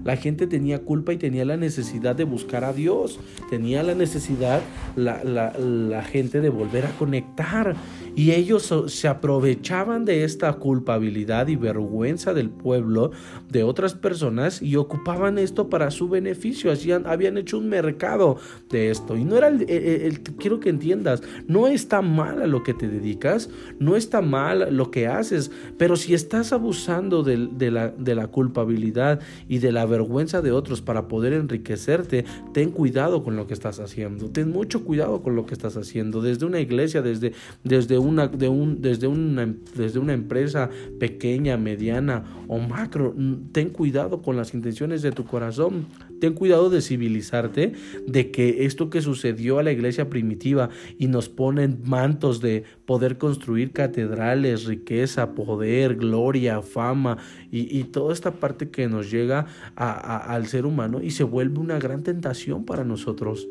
La 0.05 0.17
gente 0.17 0.47
tenía 0.47 0.83
culpa 0.83 1.13
y 1.13 1.17
tenía 1.17 1.45
la 1.45 1.57
necesidad 1.57 2.17
de 2.17 2.25
buscar 2.25 2.65
a 2.65 2.73
Dios. 2.73 3.21
Tenía 3.51 3.83
la 3.83 3.95
necesidad 3.95 4.63
la, 4.97 5.23
la, 5.25 6.03
gente 6.03 6.41
de 6.41 6.49
volver 6.49 6.87
a 6.87 6.91
conectar. 6.93 7.77
Y 8.17 8.33
ellos 8.33 8.73
se 8.87 9.09
aprovechaban 9.09 10.05
de 10.05 10.25
esta 10.25 10.53
culpabilidad 10.55 11.49
y 11.49 11.57
vergüenza 11.57 12.33
del 12.33 12.51
pueblo, 12.51 13.11
de 13.51 13.65
otras 13.65 13.95
personas, 13.95 14.63
y 14.63 14.77
ocupaban 14.77 15.39
esto 15.39 15.69
para 15.69 15.91
su 15.91 16.09
beneficio. 16.09 16.71
Hacían, 16.71 17.07
habían 17.07 17.39
hecho 17.39 17.59
un 17.59 17.69
mercado 17.69 18.37
de 18.71 18.91
esto. 18.91 19.17
Y 19.17 19.25
no 19.25 19.37
era 19.37 19.49
el, 19.49 20.21
quiero 20.39 20.61
que 20.61 20.71
entiendas, 20.71 21.23
no 21.49 21.67
está 21.67 22.03
mal 22.03 22.43
a 22.43 22.47
lo 22.47 22.63
que 22.63 22.75
te 22.75 22.89
dedicas, 22.89 23.51
no 23.79 23.97
está 23.97 24.21
mal 24.21 24.75
lo 24.77 24.91
que 24.91 25.07
haces, 25.07 25.51
pero 25.77 25.97
si 25.97 26.15
estás 26.15 26.53
abusando 26.53 27.23
de, 27.23 27.49
de, 27.53 27.71
la, 27.71 27.89
de 27.89 28.15
la 28.15 28.29
culpabilidad 28.29 29.21
y 29.49 29.59
de 29.59 29.73
la 29.73 29.84
vergüenza 29.87 30.43
de 30.43 30.53
otros 30.53 30.83
para 30.83 31.09
poder 31.09 31.33
enriquecerte, 31.33 32.25
ten 32.53 32.71
cuidado 32.71 33.23
con 33.23 33.37
lo 33.37 33.47
que 33.47 33.55
estás 33.55 33.81
haciendo. 33.81 34.31
Ten 34.31 34.51
mucho 34.51 34.85
cuidado 34.85 35.23
con 35.23 35.37
lo 35.37 35.47
que 35.47 35.55
estás 35.55 35.77
haciendo. 35.77 36.23
Desde 36.23 36.47
una 36.47 36.61
iglesia, 36.61 37.03
desde, 37.03 37.33
desde, 37.63 37.99
una, 37.99 38.29
de 38.29 38.49
un, 38.49 38.81
desde, 38.83 39.07
una, 39.07 39.55
desde 39.77 39.99
una 39.99 40.13
empresa 40.13 40.71
pequeña, 40.99 41.57
mediana 41.57 42.25
o 42.49 42.59
macro, 42.59 43.15
ten 43.53 43.71
cuidado 43.71 44.23
con 44.23 44.37
las 44.37 44.55
intenciones 44.55 45.03
de 45.03 45.13
tu 45.13 45.25
corazón. 45.25 45.87
Ten 46.21 46.35
cuidado 46.35 46.71
de 46.71 46.81
civilizarte, 46.81 47.73
de 48.07 48.31
que 48.31 48.65
esto 48.65 48.91
que 48.91 49.03
sucedió 49.03 49.59
a 49.59 49.63
la 49.63 49.73
iglesia 49.73 50.09
primitiva 50.09 50.71
y 50.99 51.09
nos 51.09 51.29
ponen 51.29 51.81
mantos 51.85 52.41
de 52.41 52.65
poder 52.87 53.19
construir 53.19 53.73
catedrales, 53.73 54.65
riqueza, 54.65 55.35
poder, 55.35 55.97
gloria, 55.97 56.63
fama 56.63 57.19
y, 57.51 57.85
toda 57.85 58.13
esta 58.13 58.33
parte 58.33 58.71
que 58.71 58.89
nos 58.89 59.11
llega 59.11 59.47
al 59.77 60.47
ser 60.47 60.67
humano 60.67 61.01
y 61.03 61.11
se 61.11 61.25
vuelve 61.25 61.59
una 61.59 61.79
gran 61.79 62.03
tentación 62.03 62.65
para 62.65 62.85
nosotros. 62.85 63.49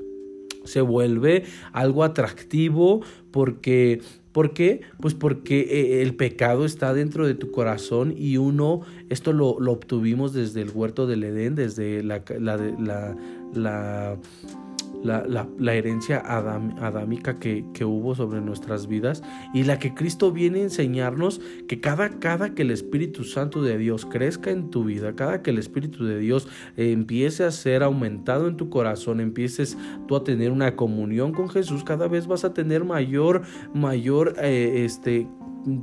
Se 0.65 0.81
vuelve 0.81 1.43
algo 1.71 2.03
atractivo 2.03 3.01
porque 3.31 4.01
¿Por 4.33 4.53
qué? 4.53 4.81
Pues 4.99 5.13
porque 5.13 5.59
eh, 5.59 6.01
el 6.01 6.15
pecado 6.15 6.65
está 6.65 6.91
dentro 6.95 7.27
de 7.27 7.35
tu 7.35 7.51
corazón 7.51 8.15
y 8.17 8.37
uno, 8.37 8.81
esto 9.09 9.31
lo, 9.31 9.59
lo 9.59 9.71
obtuvimos 9.71 10.33
desde 10.33 10.61
el 10.61 10.71
huerto 10.71 11.05
del 11.05 11.23
Edén, 11.23 11.53
desde 11.53 12.01
la, 12.01 12.23
la, 12.39 12.57
la, 12.57 13.15
la 13.53 14.17
la, 15.03 15.47
la, 15.59 15.73
herencia 15.73 16.19
adámica 16.19 17.39
que, 17.39 17.65
que, 17.73 17.85
hubo 17.85 18.15
sobre 18.15 18.41
nuestras 18.41 18.87
vidas 18.87 19.21
y 19.53 19.63
la 19.63 19.79
que 19.79 19.93
Cristo 19.93 20.31
viene 20.31 20.59
a 20.59 20.63
enseñarnos 20.63 21.41
que 21.67 21.79
cada, 21.79 22.19
cada 22.19 22.53
que 22.53 22.61
el 22.61 22.71
Espíritu 22.71 23.23
Santo 23.23 23.61
de 23.61 23.77
Dios 23.77 24.05
crezca 24.05 24.51
en 24.51 24.69
tu 24.69 24.83
vida, 24.83 25.13
cada 25.15 25.41
que 25.41 25.51
el 25.51 25.57
Espíritu 25.57 26.05
de 26.05 26.19
Dios 26.19 26.47
empiece 26.77 27.43
a 27.43 27.51
ser 27.51 27.83
aumentado 27.83 28.47
en 28.47 28.57
tu 28.57 28.69
corazón, 28.69 29.19
empieces 29.19 29.77
tú 30.07 30.15
a 30.15 30.23
tener 30.23 30.51
una 30.51 30.75
comunión 30.75 31.33
con 31.33 31.49
Jesús, 31.49 31.83
cada 31.83 32.07
vez 32.07 32.27
vas 32.27 32.45
a 32.45 32.53
tener 32.53 32.83
mayor, 32.83 33.43
mayor, 33.73 34.35
eh, 34.41 34.83
este, 34.85 35.27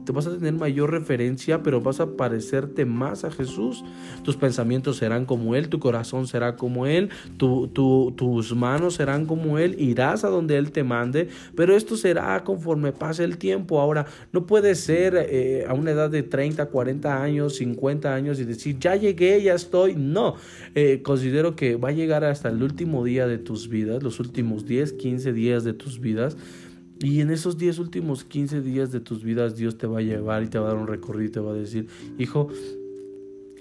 te 0.05 0.13
vas 0.13 0.27
a 0.27 0.33
tener 0.37 0.53
mayor 0.55 0.91
referencia, 0.91 1.63
pero 1.63 1.81
vas 1.81 2.01
a 2.01 2.17
parecerte 2.17 2.85
más 2.85 3.25
a 3.25 3.31
Jesús. 3.31 3.85
Tus 4.23 4.37
pensamientos 4.37 4.99
serán 4.99 5.25
como 5.25 5.55
Él, 5.55 5.69
tu 5.69 5.79
corazón 5.79 6.27
será 6.27 6.57
como 6.57 6.87
Él, 6.87 7.11
tu, 7.37 7.69
tus 7.69 8.55
manos 8.55 8.95
serán 8.95 9.27
como 9.27 9.59
Él, 9.59 9.77
irás 9.79 10.25
a 10.25 10.29
donde 10.29 10.57
Él 10.57 10.73
te 10.73 10.85
mande, 10.85 11.29
pero 11.55 11.75
esto 11.75 11.97
será 11.97 12.43
conforme 12.45 12.93
pase 12.93 13.25
el 13.25 13.39
tiempo. 13.39 13.81
Ahora, 13.81 14.07
no 14.33 14.47
puede 14.47 14.75
ser 14.75 15.15
eh, 15.17 15.65
a 15.69 15.75
una 15.75 15.93
edad 15.93 16.11
de 16.11 16.23
30, 16.23 16.67
40 16.67 17.23
años, 17.23 17.57
50 17.57 18.15
años 18.15 18.41
y 18.41 18.45
decir, 18.45 18.79
ya 18.79 18.97
llegué, 18.97 19.43
ya 19.43 19.55
estoy. 19.55 19.95
No, 19.97 20.35
eh, 20.75 21.01
considero 21.03 21.57
que 21.57 21.77
va 21.77 21.91
a 21.91 21.93
llegar 21.93 22.25
hasta 22.25 22.49
el 22.49 22.63
último 22.63 23.05
día 23.05 23.27
de 23.27 23.39
tus 23.39 23.69
vidas, 23.69 24.03
los 24.03 24.21
últimos 24.21 24.67
10, 24.67 24.93
15 24.95 25.33
días 25.33 25.65
de 25.65 25.73
tus 25.73 26.01
vidas 26.01 26.37
y 27.03 27.21
en 27.21 27.31
esos 27.31 27.57
10 27.57 27.79
últimos 27.79 28.25
15 28.25 28.61
días 28.61 28.93
de 28.93 29.01
tus 29.01 29.25
vidas 29.25 29.57
Dios 29.57 29.79
te 29.79 29.87
va 29.87 29.99
a 29.99 30.03
llevar 30.03 30.43
y 30.43 30.49
te 30.49 30.59
va 30.59 30.67
a 30.67 30.69
dar 30.75 30.77
un 30.77 30.87
recorrido 30.87 31.29
y 31.29 31.33
te 31.33 31.41
va 31.41 31.53
a 31.53 31.55
decir, 31.55 31.89
hijo, 32.19 32.49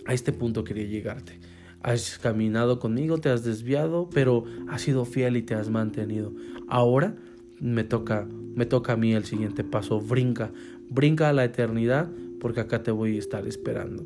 a 0.05 0.13
este 0.13 0.33
punto 0.33 0.63
quería 0.63 0.85
llegarte. 0.85 1.39
Has 1.81 2.19
caminado 2.19 2.79
conmigo, 2.79 3.19
te 3.19 3.29
has 3.29 3.43
desviado, 3.45 4.09
pero 4.13 4.43
has 4.67 4.81
sido 4.81 5.05
fiel 5.05 5.37
y 5.37 5.41
te 5.41 5.55
has 5.55 5.69
mantenido. 5.69 6.33
Ahora 6.67 7.15
me 7.61 7.85
toca, 7.85 8.27
me 8.55 8.65
toca 8.65 8.93
a 8.93 8.97
mí 8.97 9.13
el 9.13 9.23
siguiente 9.23 9.63
paso. 9.63 10.01
Brinca, 10.01 10.51
brinca 10.89 11.29
a 11.29 11.33
la 11.33 11.45
eternidad 11.45 12.09
porque 12.41 12.59
acá 12.59 12.83
te 12.83 12.91
voy 12.91 13.15
a 13.15 13.19
estar 13.19 13.47
esperando. 13.47 14.05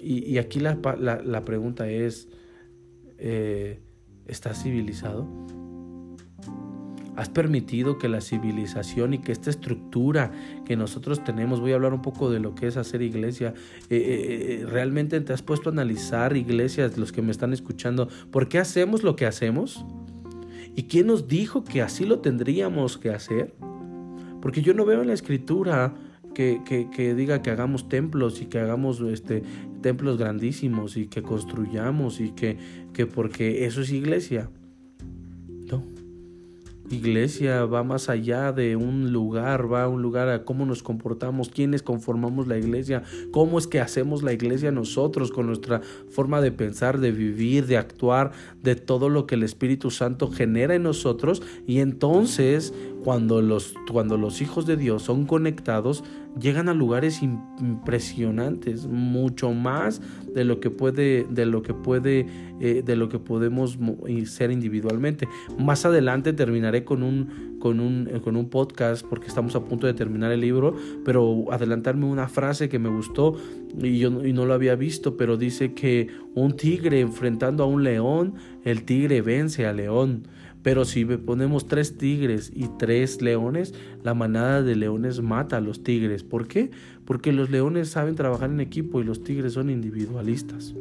Y, 0.00 0.38
aquí 0.38 0.60
la, 0.60 0.78
la, 1.24 1.44
pregunta 1.44 1.90
es, 1.90 2.28
eh, 3.18 3.80
¿estás 4.26 4.62
civilizado? 4.62 5.26
Has 7.18 7.28
permitido 7.28 7.98
que 7.98 8.08
la 8.08 8.20
civilización 8.20 9.12
y 9.12 9.18
que 9.18 9.32
esta 9.32 9.50
estructura 9.50 10.30
que 10.64 10.76
nosotros 10.76 11.24
tenemos, 11.24 11.58
voy 11.58 11.72
a 11.72 11.74
hablar 11.74 11.92
un 11.92 12.00
poco 12.00 12.30
de 12.30 12.38
lo 12.38 12.54
que 12.54 12.68
es 12.68 12.76
hacer 12.76 13.02
iglesia, 13.02 13.54
eh, 13.90 13.96
eh, 13.96 14.60
eh, 14.60 14.66
realmente 14.66 15.20
te 15.20 15.32
has 15.32 15.42
puesto 15.42 15.68
a 15.68 15.72
analizar 15.72 16.36
iglesias, 16.36 16.96
los 16.96 17.10
que 17.10 17.20
me 17.20 17.32
están 17.32 17.52
escuchando, 17.52 18.08
¿por 18.30 18.48
qué 18.48 18.60
hacemos 18.60 19.02
lo 19.02 19.16
que 19.16 19.26
hacemos? 19.26 19.84
¿Y 20.76 20.84
quién 20.84 21.08
nos 21.08 21.26
dijo 21.26 21.64
que 21.64 21.82
así 21.82 22.04
lo 22.04 22.20
tendríamos 22.20 22.98
que 22.98 23.10
hacer? 23.10 23.52
Porque 24.40 24.62
yo 24.62 24.72
no 24.72 24.84
veo 24.84 25.02
en 25.02 25.08
la 25.08 25.14
escritura 25.14 25.96
que, 26.36 26.60
que, 26.64 27.14
diga 27.16 27.42
que 27.42 27.50
hagamos 27.50 27.88
templos 27.88 28.40
y 28.40 28.46
que 28.46 28.60
hagamos 28.60 29.00
este, 29.00 29.42
templos 29.82 30.18
grandísimos 30.18 30.96
y 30.96 31.08
que 31.08 31.20
construyamos 31.22 32.20
y 32.20 32.30
que, 32.30 32.58
que 32.92 33.06
porque 33.06 33.66
eso 33.66 33.80
es 33.80 33.90
iglesia. 33.90 34.50
Iglesia 36.90 37.64
va 37.64 37.82
más 37.82 38.08
allá 38.08 38.52
de 38.52 38.76
un 38.76 39.12
lugar, 39.12 39.72
va 39.72 39.84
a 39.84 39.88
un 39.88 40.02
lugar 40.02 40.28
a 40.28 40.44
cómo 40.44 40.64
nos 40.64 40.82
comportamos, 40.82 41.48
quiénes 41.48 41.82
conformamos 41.82 42.46
la 42.46 42.58
iglesia, 42.58 43.02
cómo 43.30 43.58
es 43.58 43.66
que 43.66 43.80
hacemos 43.80 44.22
la 44.22 44.32
iglesia 44.32 44.70
nosotros 44.70 45.30
con 45.30 45.46
nuestra 45.46 45.80
forma 46.08 46.40
de 46.40 46.52
pensar, 46.52 46.98
de 46.98 47.12
vivir, 47.12 47.66
de 47.66 47.76
actuar, 47.76 48.32
de 48.62 48.74
todo 48.74 49.08
lo 49.08 49.26
que 49.26 49.34
el 49.34 49.42
Espíritu 49.42 49.90
Santo 49.90 50.30
genera 50.30 50.74
en 50.74 50.82
nosotros. 50.82 51.42
Y 51.66 51.80
entonces 51.80 52.72
cuando 53.04 53.42
los, 53.42 53.74
cuando 53.90 54.16
los 54.16 54.40
hijos 54.40 54.66
de 54.66 54.76
Dios 54.76 55.02
son 55.02 55.26
conectados, 55.26 56.04
llegan 56.38 56.68
a 56.68 56.74
lugares 56.74 57.22
impresionantes, 57.22 58.86
mucho 58.86 59.52
más 59.52 60.00
de 60.34 60.44
lo 60.44 60.60
que 60.60 60.70
puede, 60.70 61.26
de 61.30 61.46
lo 61.46 61.62
que 61.62 61.74
puede, 61.74 62.26
eh, 62.60 62.82
de 62.84 62.96
lo 62.96 63.08
que 63.08 63.18
podemos 63.18 63.78
ser 64.26 64.50
individualmente. 64.50 65.28
Más 65.58 65.84
adelante 65.84 66.32
terminaré 66.32 66.84
con 66.84 67.02
un, 67.02 67.56
con 67.58 67.80
un, 67.80 68.08
eh, 68.12 68.20
con 68.20 68.36
un 68.36 68.48
podcast 68.48 69.04
porque 69.06 69.28
estamos 69.28 69.54
a 69.56 69.64
punto 69.64 69.86
de 69.86 69.94
terminar 69.94 70.32
el 70.32 70.40
libro, 70.40 70.74
pero 71.04 71.46
adelantarme 71.50 72.06
una 72.06 72.28
frase 72.28 72.68
que 72.68 72.78
me 72.78 72.88
gustó 72.88 73.36
y 73.80 73.98
yo 73.98 74.24
y 74.24 74.32
no 74.32 74.46
lo 74.46 74.54
había 74.54 74.74
visto, 74.76 75.16
pero 75.16 75.36
dice 75.36 75.74
que 75.74 76.08
un 76.34 76.56
tigre 76.56 77.00
enfrentando 77.00 77.64
a 77.64 77.66
un 77.66 77.84
león, 77.84 78.34
el 78.64 78.84
tigre 78.84 79.22
vence 79.22 79.66
al 79.66 79.76
león. 79.76 80.28
Pero 80.68 80.84
si 80.84 81.06
ponemos 81.06 81.66
tres 81.66 81.96
tigres 81.96 82.52
y 82.54 82.68
tres 82.78 83.22
leones, 83.22 83.72
la 84.02 84.12
manada 84.12 84.62
de 84.62 84.76
leones 84.76 85.22
mata 85.22 85.56
a 85.56 85.60
los 85.62 85.82
tigres. 85.82 86.24
¿Por 86.24 86.46
qué? 86.46 86.70
Porque 87.06 87.32
los 87.32 87.48
leones 87.48 87.88
saben 87.88 88.16
trabajar 88.16 88.50
en 88.50 88.60
equipo 88.60 89.00
y 89.00 89.04
los 89.04 89.24
tigres 89.24 89.54
son 89.54 89.70
individualistas. 89.70 90.74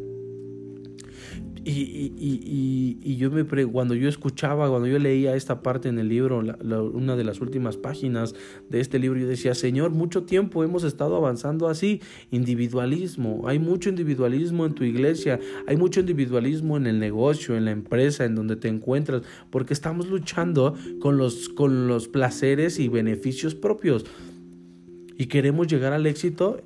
Y, 1.70 2.14
y, 2.18 2.98
y, 3.04 3.18
yo 3.18 3.30
me 3.30 3.44
cuando 3.66 3.94
yo 3.94 4.08
escuchaba, 4.08 4.70
cuando 4.70 4.88
yo 4.88 5.00
leía 5.00 5.36
esta 5.36 5.62
parte 5.62 5.90
en 5.90 6.00
el 6.00 6.08
libro, 6.08 6.40
una 6.40 7.18
de 7.18 7.26
las 7.26 7.42
últimas 7.42 7.76
páginas 7.76 8.34
de 8.70 8.80
este 8.80 9.00
libro, 9.00 9.20
yo 9.20 9.28
decía, 9.28 9.54
Señor, 9.54 9.92
mucho 9.92 10.24
tiempo 10.24 10.64
hemos 10.64 10.86
estado 10.86 11.18
avanzando 11.18 11.68
así, 11.68 12.00
individualismo, 12.32 13.50
hay 13.50 13.60
mucho 13.60 13.90
individualismo 13.90 14.66
en 14.66 14.76
tu 14.76 14.86
iglesia, 14.86 15.42
hay 15.68 15.76
mucho 15.76 16.00
individualismo 16.00 16.78
en 16.78 16.88
el 16.88 17.00
negocio, 17.00 17.58
en 17.58 17.66
la 17.66 17.72
empresa, 17.72 18.24
en 18.24 18.36
donde 18.36 18.56
te 18.56 18.70
encuentras, 18.70 19.24
porque 19.50 19.74
estamos 19.74 20.08
luchando 20.08 20.74
con 21.02 21.18
los, 21.18 21.50
con 21.50 21.90
los 21.90 22.08
placeres 22.08 22.80
y 22.80 22.88
beneficios 22.88 23.56
propios. 23.56 24.06
Y 25.18 25.26
queremos 25.26 25.68
llegar 25.68 25.92
al 25.92 26.06
éxito 26.06 26.62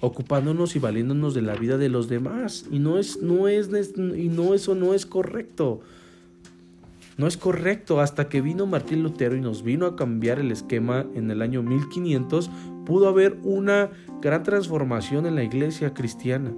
ocupándonos 0.00 0.76
y 0.76 0.78
valiéndonos 0.78 1.34
de 1.34 1.42
la 1.42 1.54
vida 1.54 1.76
de 1.76 1.88
los 1.88 2.08
demás 2.08 2.66
y 2.70 2.78
no 2.78 2.98
es 2.98 3.20
no 3.22 3.48
es 3.48 3.70
y 3.96 4.28
no 4.28 4.54
eso 4.54 4.74
no 4.74 4.94
es 4.94 5.06
correcto. 5.06 5.80
No 7.18 7.26
es 7.26 7.36
correcto 7.36 8.00
hasta 8.00 8.30
que 8.30 8.40
vino 8.40 8.66
Martín 8.66 9.02
Lutero 9.02 9.36
y 9.36 9.42
nos 9.42 9.62
vino 9.62 9.84
a 9.84 9.94
cambiar 9.94 10.38
el 10.38 10.50
esquema 10.50 11.04
en 11.14 11.30
el 11.30 11.42
año 11.42 11.62
1500, 11.62 12.50
pudo 12.86 13.08
haber 13.08 13.36
una 13.42 13.90
gran 14.22 14.42
transformación 14.42 15.26
en 15.26 15.34
la 15.34 15.44
iglesia 15.44 15.92
cristiana. 15.92 16.50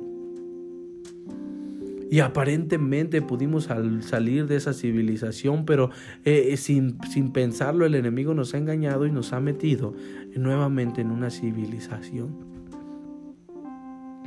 Y 2.13 2.21
aparentemente 2.21 3.23
pudimos 3.23 3.71
salir 4.03 4.47
de 4.47 4.55
esa 4.55 4.73
civilización, 4.73 5.65
pero 5.65 5.91
eh, 6.25 6.57
sin, 6.57 6.97
sin 7.11 7.33
pensarlo 7.33 7.85
el 7.85 7.97
enemigo 7.97 8.33
nos 8.33 8.55
ha 8.55 8.59
engañado 8.59 9.05
y 9.07 9.11
nos 9.11 9.33
ha 9.33 9.41
metido 9.41 9.95
nuevamente 10.37 11.01
en 11.01 11.11
una 11.11 11.31
civilización 11.31 12.52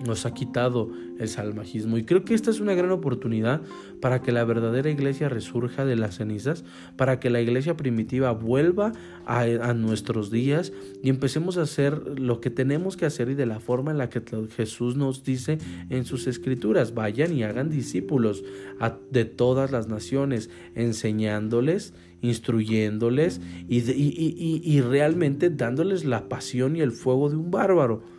nos 0.04 0.26
ha 0.26 0.34
quitado 0.34 0.92
el 1.20 1.30
salmajismo. 1.30 1.98
Y 1.98 2.04
creo 2.04 2.26
que 2.26 2.34
esta 2.34 2.52
es 2.52 2.60
una 2.60 2.74
gran 2.74 2.92
oportunidad 2.92 3.62
para 4.02 4.22
que 4.22 4.32
la 4.32 4.44
verdadera 4.44 4.90
iglesia 4.90 5.30
resurja 5.30 5.86
de 5.86 5.96
las 5.96 6.16
cenizas, 6.16 6.66
para 6.98 7.20
que 7.20 7.30
la 7.30 7.42
iglesia 7.42 7.78
primitiva 7.78 8.32
vuelva 8.32 8.92
a, 9.26 9.74
nuestros 9.74 10.32
días 10.32 10.74
y 11.02 11.10
empecemos 11.10 11.58
a 11.58 11.64
hacer 11.64 12.20
lo 12.20 12.42
que 12.42 12.50
tenemos 12.50 12.98
que 12.98 13.06
hacer 13.06 13.30
y 13.30 13.36
de 13.36 13.46
la 13.46 13.60
forma 13.60 13.92
en 13.92 13.98
la 13.98 14.10
que 14.10 14.22
Jesús 14.56 14.96
nos 14.96 15.24
dice 15.24 15.58
en 15.90 16.06
sus 16.06 16.28
escrituras. 16.28 16.94
Vayan 16.94 17.34
y 17.34 17.44
hagan 17.44 17.70
discípulos 17.70 18.44
de 19.12 19.26
todas 19.26 19.72
las 19.72 19.88
naciones, 19.88 20.50
enseñándoles 20.76 21.94
instruyéndoles 22.22 23.40
y 23.68 24.82
realmente 24.82 25.52
dándoles 25.52 26.06
la 26.06 26.28
pasión 26.28 26.76
y 26.76 26.82
el 26.82 26.92
fuego 26.92 27.30
de 27.30 27.36
un 27.36 27.52
bárbaro 27.52 28.15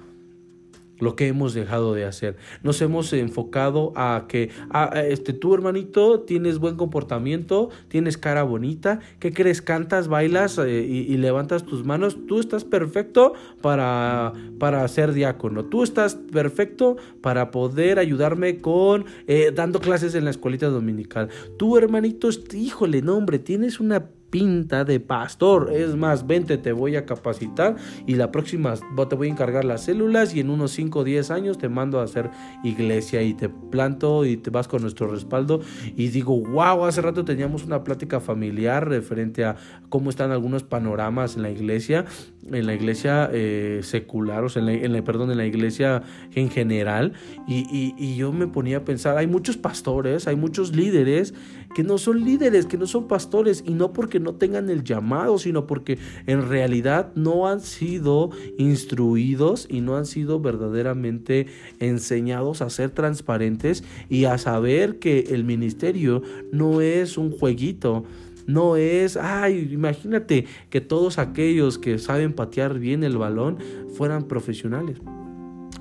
lo 0.99 1.17
que 1.17 1.29
hemos 1.29 1.55
dejado 1.55 1.95
de 1.95 2.05
hacer. 2.05 2.37
Nos 2.63 2.81
hemos 2.83 3.13
enfocado 3.13 3.93
a 3.97 4.27
que 4.29 4.51
a, 4.71 5.01
este 5.01 5.33
tú 5.33 5.55
hermanito 5.55 6.21
tienes 6.21 6.59
buen 6.59 6.77
comportamiento, 6.77 7.71
tienes 7.89 8.19
cara 8.19 8.43
bonita, 8.43 9.01
¿qué 9.19 9.33
crees? 9.33 9.63
Cantas, 9.63 10.09
bailas 10.09 10.59
eh, 10.59 10.85
y, 10.87 11.17
levantas 11.17 11.65
tus 11.65 11.85
manos, 11.85 12.17
tú 12.27 12.41
estás 12.41 12.65
perfecto 12.65 13.33
para 13.63 14.33
para 14.59 14.87
ser 14.89 15.13
diácono. 15.13 15.65
Tú 15.65 15.83
estás 15.83 16.15
perfecto 16.15 16.97
para 17.21 17.51
poder 17.51 17.99
ayudarme 17.99 18.61
con 18.61 19.05
eh, 19.27 19.53
dando 19.55 19.81
clases 19.81 20.15
en 20.15 20.25
la 20.25 20.31
escuelita 20.31 20.69
dominical. 20.69 21.29
Tú 21.57 21.77
hermanito, 21.77 22.29
híjole, 22.55 23.03
no 23.03 23.17
hombre, 23.17 23.39
tienes 23.39 23.81
una 23.81 24.11
de 24.37 25.01
pastor. 25.01 25.71
Es 25.73 25.97
más, 25.97 26.27
vente, 26.27 26.59
te 26.59 26.73
voy 26.73 26.97
a 26.97 27.07
capacitar 27.07 27.77
y 28.07 28.17
la 28.17 28.31
próxima 28.31 28.75
te 29.09 29.15
voy 29.15 29.29
a 29.29 29.31
encargar 29.31 29.65
las 29.65 29.85
células 29.85 30.35
y 30.35 30.41
en 30.41 30.51
unos 30.51 30.73
5 30.73 30.99
o 30.99 31.05
10 31.05 31.31
años 31.31 31.59
te 31.59 31.69
mando 31.69 32.01
a 32.01 32.03
hacer 32.03 32.31
iglesia 32.63 33.23
y 33.23 33.33
te 33.33 33.49
planto 33.49 34.27
y 34.27 34.37
te 34.37 34.51
vas 34.51 34.69
con 34.69 34.83
nuestro 34.83 35.09
respaldo. 35.09 35.61
Y 35.97 36.09
digo, 36.09 36.39
wow, 36.39 36.85
hace 36.85 37.01
rato 37.01 37.25
teníamos 37.25 37.65
una 37.65 37.83
plática 37.83 38.21
familiar 38.21 38.89
referente 38.89 39.45
a 39.45 39.57
cómo 39.89 40.11
están 40.11 40.31
algunos 40.33 40.63
panoramas 40.63 41.37
en 41.37 41.43
la 41.43 41.51
iglesia, 41.51 42.05
en 42.53 42.67
la 42.67 42.75
iglesia 42.75 43.31
eh, 43.33 43.81
secular, 43.83 44.45
o 44.45 44.51
sea, 44.51 44.63
en 44.63 44.93
la, 44.93 45.03
perdón, 45.03 45.31
en 45.31 45.39
la 45.39 45.47
iglesia 45.47 46.03
en 46.35 46.51
general. 46.51 47.15
Y, 47.49 47.95
y 47.97 48.17
yo 48.17 48.33
me 48.33 48.47
ponía 48.47 48.79
a 48.79 48.85
pensar, 48.85 49.17
hay 49.17 49.27
muchos 49.27 49.57
pastores, 49.57 50.29
hay 50.29 50.37
muchos 50.37 50.77
líderes 50.77 51.33
que 51.75 51.83
no 51.83 51.99
son 51.99 52.25
líderes, 52.25 52.67
que 52.67 52.79
no 52.79 52.87
son 52.87 53.09
pastores, 53.09 53.63
y 53.67 53.75
no 53.75 53.93
porque 53.93 54.21
no 54.21 54.35
tengan 54.35 54.71
el 54.71 54.85
llamado, 54.85 55.39
sino 55.39 55.67
porque 55.67 55.99
en 56.27 56.49
realidad 56.49 57.13
no 57.15 57.49
han 57.49 57.61
sido 57.61 58.31
instruidos 58.59 59.67
y 59.71 59.81
no 59.81 59.97
han 59.97 60.07
sido 60.07 60.41
verdaderamente 60.41 61.47
enseñados 61.81 62.63
a 62.63 62.71
ser 62.71 62.91
transparentes 62.91 63.85
y 64.09 64.25
a 64.25 64.39
saber 64.39 64.99
que 64.99 65.27
el 65.31 65.45
ministerio 65.45 66.23
no 66.53 66.81
es 66.81 67.19
un 67.19 67.31
jueguito, 67.31 68.05
no 68.47 68.77
es, 68.77 69.17
ay, 69.17 69.71
imagínate 69.73 70.47
que 70.71 70.81
todos 70.81 71.19
aquellos 71.19 71.79
que 71.79 71.99
saben 71.99 72.33
patear 72.33 72.79
bien 72.79 73.03
el 73.03 73.19
balón 73.19 73.59
fueran 73.97 74.29
profesionales. 74.29 74.99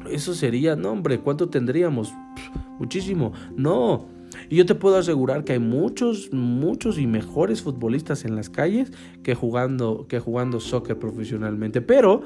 Eso 0.09 0.33
sería, 0.33 0.75
no 0.75 0.91
hombre, 0.91 1.19
¿cuánto 1.19 1.49
tendríamos? 1.49 2.11
muchísimo. 2.79 3.33
No, 3.55 4.05
y 4.49 4.55
yo 4.55 4.65
te 4.65 4.75
puedo 4.75 4.97
asegurar 4.97 5.43
que 5.43 5.53
hay 5.53 5.59
muchos, 5.59 6.31
muchos 6.31 6.97
y 6.97 7.07
mejores 7.07 7.61
futbolistas 7.61 8.25
en 8.25 8.35
las 8.35 8.49
calles 8.49 8.91
que 9.23 9.35
jugando, 9.35 10.05
que 10.07 10.19
jugando 10.19 10.59
soccer 10.59 10.97
profesionalmente. 10.97 11.81
Pero 11.81 12.23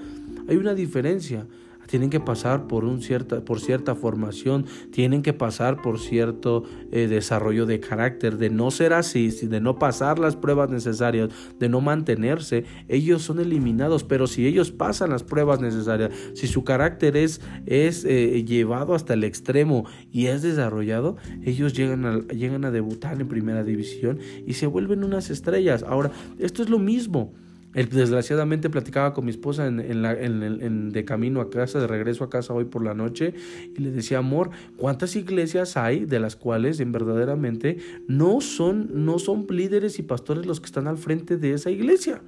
hay 0.47 0.57
una 0.57 0.73
diferencia 0.73 1.45
tienen 1.89 2.09
que 2.11 2.19
pasar 2.19 2.67
por, 2.67 2.85
un 2.85 3.01
cierta, 3.01 3.43
por 3.43 3.59
cierta 3.59 3.95
formación, 3.95 4.65
tienen 4.91 5.23
que 5.23 5.33
pasar 5.33 5.81
por 5.81 5.99
cierto 5.99 6.63
eh, 6.91 7.07
desarrollo 7.07 7.65
de 7.65 7.79
carácter, 7.79 8.37
de 8.37 8.49
no 8.51 8.69
ser 8.69 8.93
así, 8.93 9.29
de 9.29 9.59
no 9.59 9.79
pasar 9.79 10.19
las 10.19 10.35
pruebas 10.35 10.69
necesarias, 10.69 11.29
de 11.57 11.67
no 11.67 11.81
mantenerse, 11.81 12.65
ellos 12.87 13.23
son 13.23 13.39
eliminados, 13.39 14.03
pero 14.03 14.27
si 14.27 14.45
ellos 14.45 14.71
pasan 14.71 15.09
las 15.09 15.23
pruebas 15.23 15.61
necesarias, 15.61 16.11
si 16.35 16.45
su 16.45 16.63
carácter 16.63 17.17
es, 17.17 17.41
es 17.65 18.05
eh, 18.05 18.43
llevado 18.45 18.93
hasta 18.93 19.15
el 19.15 19.23
extremo 19.23 19.85
y 20.11 20.27
es 20.27 20.43
desarrollado, 20.43 21.17
ellos 21.43 21.73
llegan 21.73 22.27
llegan 22.27 22.65
a 22.65 22.71
debutar 22.71 23.19
en 23.19 23.27
primera 23.27 23.63
división 23.63 24.19
y 24.45 24.53
se 24.53 24.67
vuelven 24.67 25.03
unas 25.03 25.29
estrellas. 25.29 25.83
Ahora, 25.87 26.11
esto 26.37 26.61
es 26.61 26.69
lo 26.69 26.77
mismo 26.77 27.33
desgraciadamente 27.73 28.69
platicaba 28.69 29.13
con 29.13 29.25
mi 29.25 29.31
esposa 29.31 29.67
en, 29.67 30.01
la, 30.01 30.13
en, 30.13 30.91
de 30.91 31.05
camino 31.05 31.39
a 31.41 31.49
casa, 31.49 31.79
de 31.79 31.87
regreso 31.87 32.23
a 32.23 32.29
casa 32.29 32.53
hoy 32.53 32.65
por 32.65 32.83
la 32.83 32.93
noche, 32.93 33.33
y 33.75 33.81
le 33.81 33.91
decía, 33.91 34.19
amor, 34.19 34.49
¿cuántas 34.75 35.15
iglesias 35.15 35.77
hay 35.77 36.05
de 36.05 36.19
las 36.19 36.35
cuales 36.35 36.79
en 36.79 36.91
verdaderamente 36.91 37.77
no 38.07 38.41
son, 38.41 39.05
no 39.05 39.19
son 39.19 39.45
líderes 39.49 39.99
y 39.99 40.03
pastores 40.03 40.45
los 40.45 40.59
que 40.59 40.65
están 40.65 40.87
al 40.87 40.97
frente 40.97 41.37
de 41.37 41.53
esa 41.53 41.69
iglesia? 41.69 42.21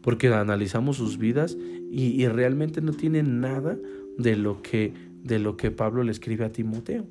Porque 0.00 0.28
analizamos 0.28 0.96
sus 0.96 1.18
vidas 1.18 1.56
y, 1.90 2.22
y 2.22 2.28
realmente 2.28 2.80
no 2.80 2.92
tienen 2.92 3.40
nada 3.40 3.76
de 4.18 4.36
lo 4.36 4.62
que, 4.62 4.92
de 5.22 5.38
lo 5.38 5.56
que 5.56 5.70
Pablo 5.70 6.02
le 6.02 6.12
escribe 6.12 6.44
a 6.44 6.52
Timoteo 6.52 7.06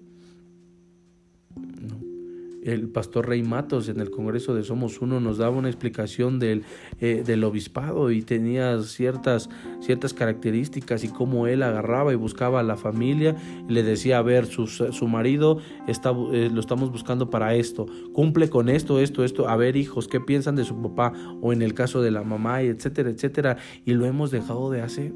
el 2.63 2.89
pastor 2.89 3.27
Rey 3.27 3.43
Matos 3.43 3.89
en 3.89 3.99
el 3.99 4.09
Congreso 4.11 4.53
de 4.53 4.63
Somos 4.63 5.01
Uno 5.01 5.19
nos 5.19 5.37
daba 5.37 5.55
una 5.55 5.69
explicación 5.69 6.39
del, 6.39 6.63
eh, 6.99 7.23
del 7.25 7.43
obispado 7.43 8.11
y 8.11 8.21
tenía 8.21 8.79
ciertas, 8.81 9.49
ciertas 9.79 10.13
características 10.13 11.03
y 11.03 11.07
cómo 11.07 11.47
él 11.47 11.63
agarraba 11.63 12.13
y 12.13 12.15
buscaba 12.15 12.59
a 12.59 12.63
la 12.63 12.77
familia 12.77 13.35
y 13.67 13.73
le 13.73 13.83
decía, 13.83 14.19
a 14.19 14.21
ver, 14.21 14.45
su, 14.45 14.67
su 14.67 15.07
marido 15.07 15.59
está, 15.87 16.11
eh, 16.31 16.49
lo 16.53 16.59
estamos 16.59 16.91
buscando 16.91 17.29
para 17.29 17.55
esto, 17.55 17.85
cumple 18.13 18.49
con 18.49 18.69
esto, 18.69 18.99
esto, 18.99 19.23
esto, 19.23 19.47
a 19.49 19.55
ver 19.55 19.75
hijos, 19.75 20.07
¿qué 20.07 20.19
piensan 20.19 20.55
de 20.55 20.63
su 20.63 20.79
papá? 20.81 21.13
O 21.41 21.53
en 21.53 21.61
el 21.61 21.73
caso 21.73 22.01
de 22.01 22.11
la 22.11 22.23
mamá, 22.23 22.61
etcétera, 22.61 23.09
etcétera. 23.09 23.57
Y 23.85 23.93
lo 23.93 24.05
hemos 24.05 24.31
dejado 24.31 24.69
de 24.69 24.81
hacer. 24.81 25.13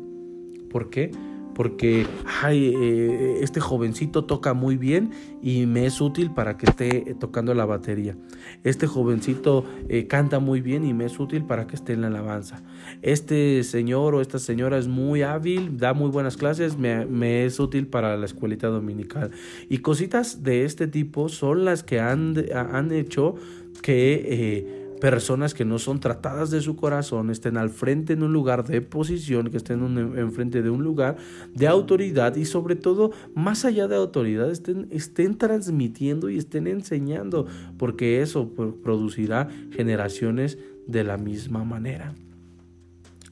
¿Por 0.70 0.90
qué? 0.90 1.12
Porque 1.56 2.06
eh, 2.48 3.40
este 3.42 3.60
jovencito 3.60 4.26
toca 4.26 4.54
muy 4.54 4.78
bien 4.78 5.12
y 5.42 5.66
me 5.66 5.86
es 5.86 6.02
útil 6.02 6.32
para 6.32 6.58
que 6.58 6.68
esté 6.68 7.16
tocando 7.20 7.54
la 7.54 7.66
batería. 7.66 8.16
Este 8.64 8.86
jovencito 8.86 9.66
eh, 9.88 10.06
canta 10.06 10.40
muy 10.40 10.62
bien 10.62 10.86
y 10.86 10.94
me 10.94 11.06
es 11.06 11.18
útil 11.20 11.46
para 11.46 11.66
que 11.66 11.76
esté 11.76 11.94
en 11.94 12.02
la 12.02 12.08
alabanza. 12.08 12.62
Este 13.02 13.64
señor 13.64 14.16
o 14.16 14.22
esta 14.22 14.38
señora 14.38 14.78
es 14.78 14.88
muy 14.88 15.24
hábil, 15.24 15.78
da 15.78 15.94
muy 15.94 16.12
buenas 16.12 16.38
clases, 16.38 16.78
me, 16.78 17.46
es 17.46 17.60
útil 17.60 17.88
para 17.88 18.18
la 18.18 18.26
escuelita 18.26 18.68
dominical. 18.68 19.32
Y 19.70 19.80
cositas 19.80 20.44
de 20.44 20.66
este 20.66 20.88
tipo 20.88 21.30
son 21.30 21.64
las 21.66 21.84
que 21.84 22.00
han, 22.00 22.36
han 22.54 22.92
hecho 22.92 23.36
que... 23.82 24.26
Eh, 24.28 24.85
personas 25.06 25.54
que 25.54 25.66
no 25.66 25.78
son 25.78 26.00
tratadas 26.00 26.50
de 26.50 26.62
su 26.62 26.76
corazón 26.76 27.30
estén 27.30 27.58
al 27.58 27.70
frente 27.70 28.14
en 28.14 28.24
un 28.24 28.34
lugar 28.34 28.64
de 28.66 28.82
posición, 28.82 29.52
que 29.52 29.58
estén 29.58 29.84
enfrente 30.18 30.64
de 30.64 30.72
un 30.72 30.84
lugar 30.84 31.18
de 31.54 31.68
autoridad 31.68 32.36
y 32.38 32.46
sobre 32.46 32.76
todo, 32.76 33.12
más 33.36 33.66
allá 33.66 33.88
de 33.88 33.98
autoridad, 33.98 34.50
estén, 34.50 34.88
estén 34.90 35.38
transmitiendo 35.38 36.28
y 36.32 36.40
estén 36.40 36.66
enseñando, 36.66 37.46
porque 37.78 38.24
eso 38.24 38.50
producirá 38.84 39.48
generaciones 39.70 40.58
de 40.88 41.04
la 41.04 41.18
misma 41.18 41.64
manera 41.64 42.16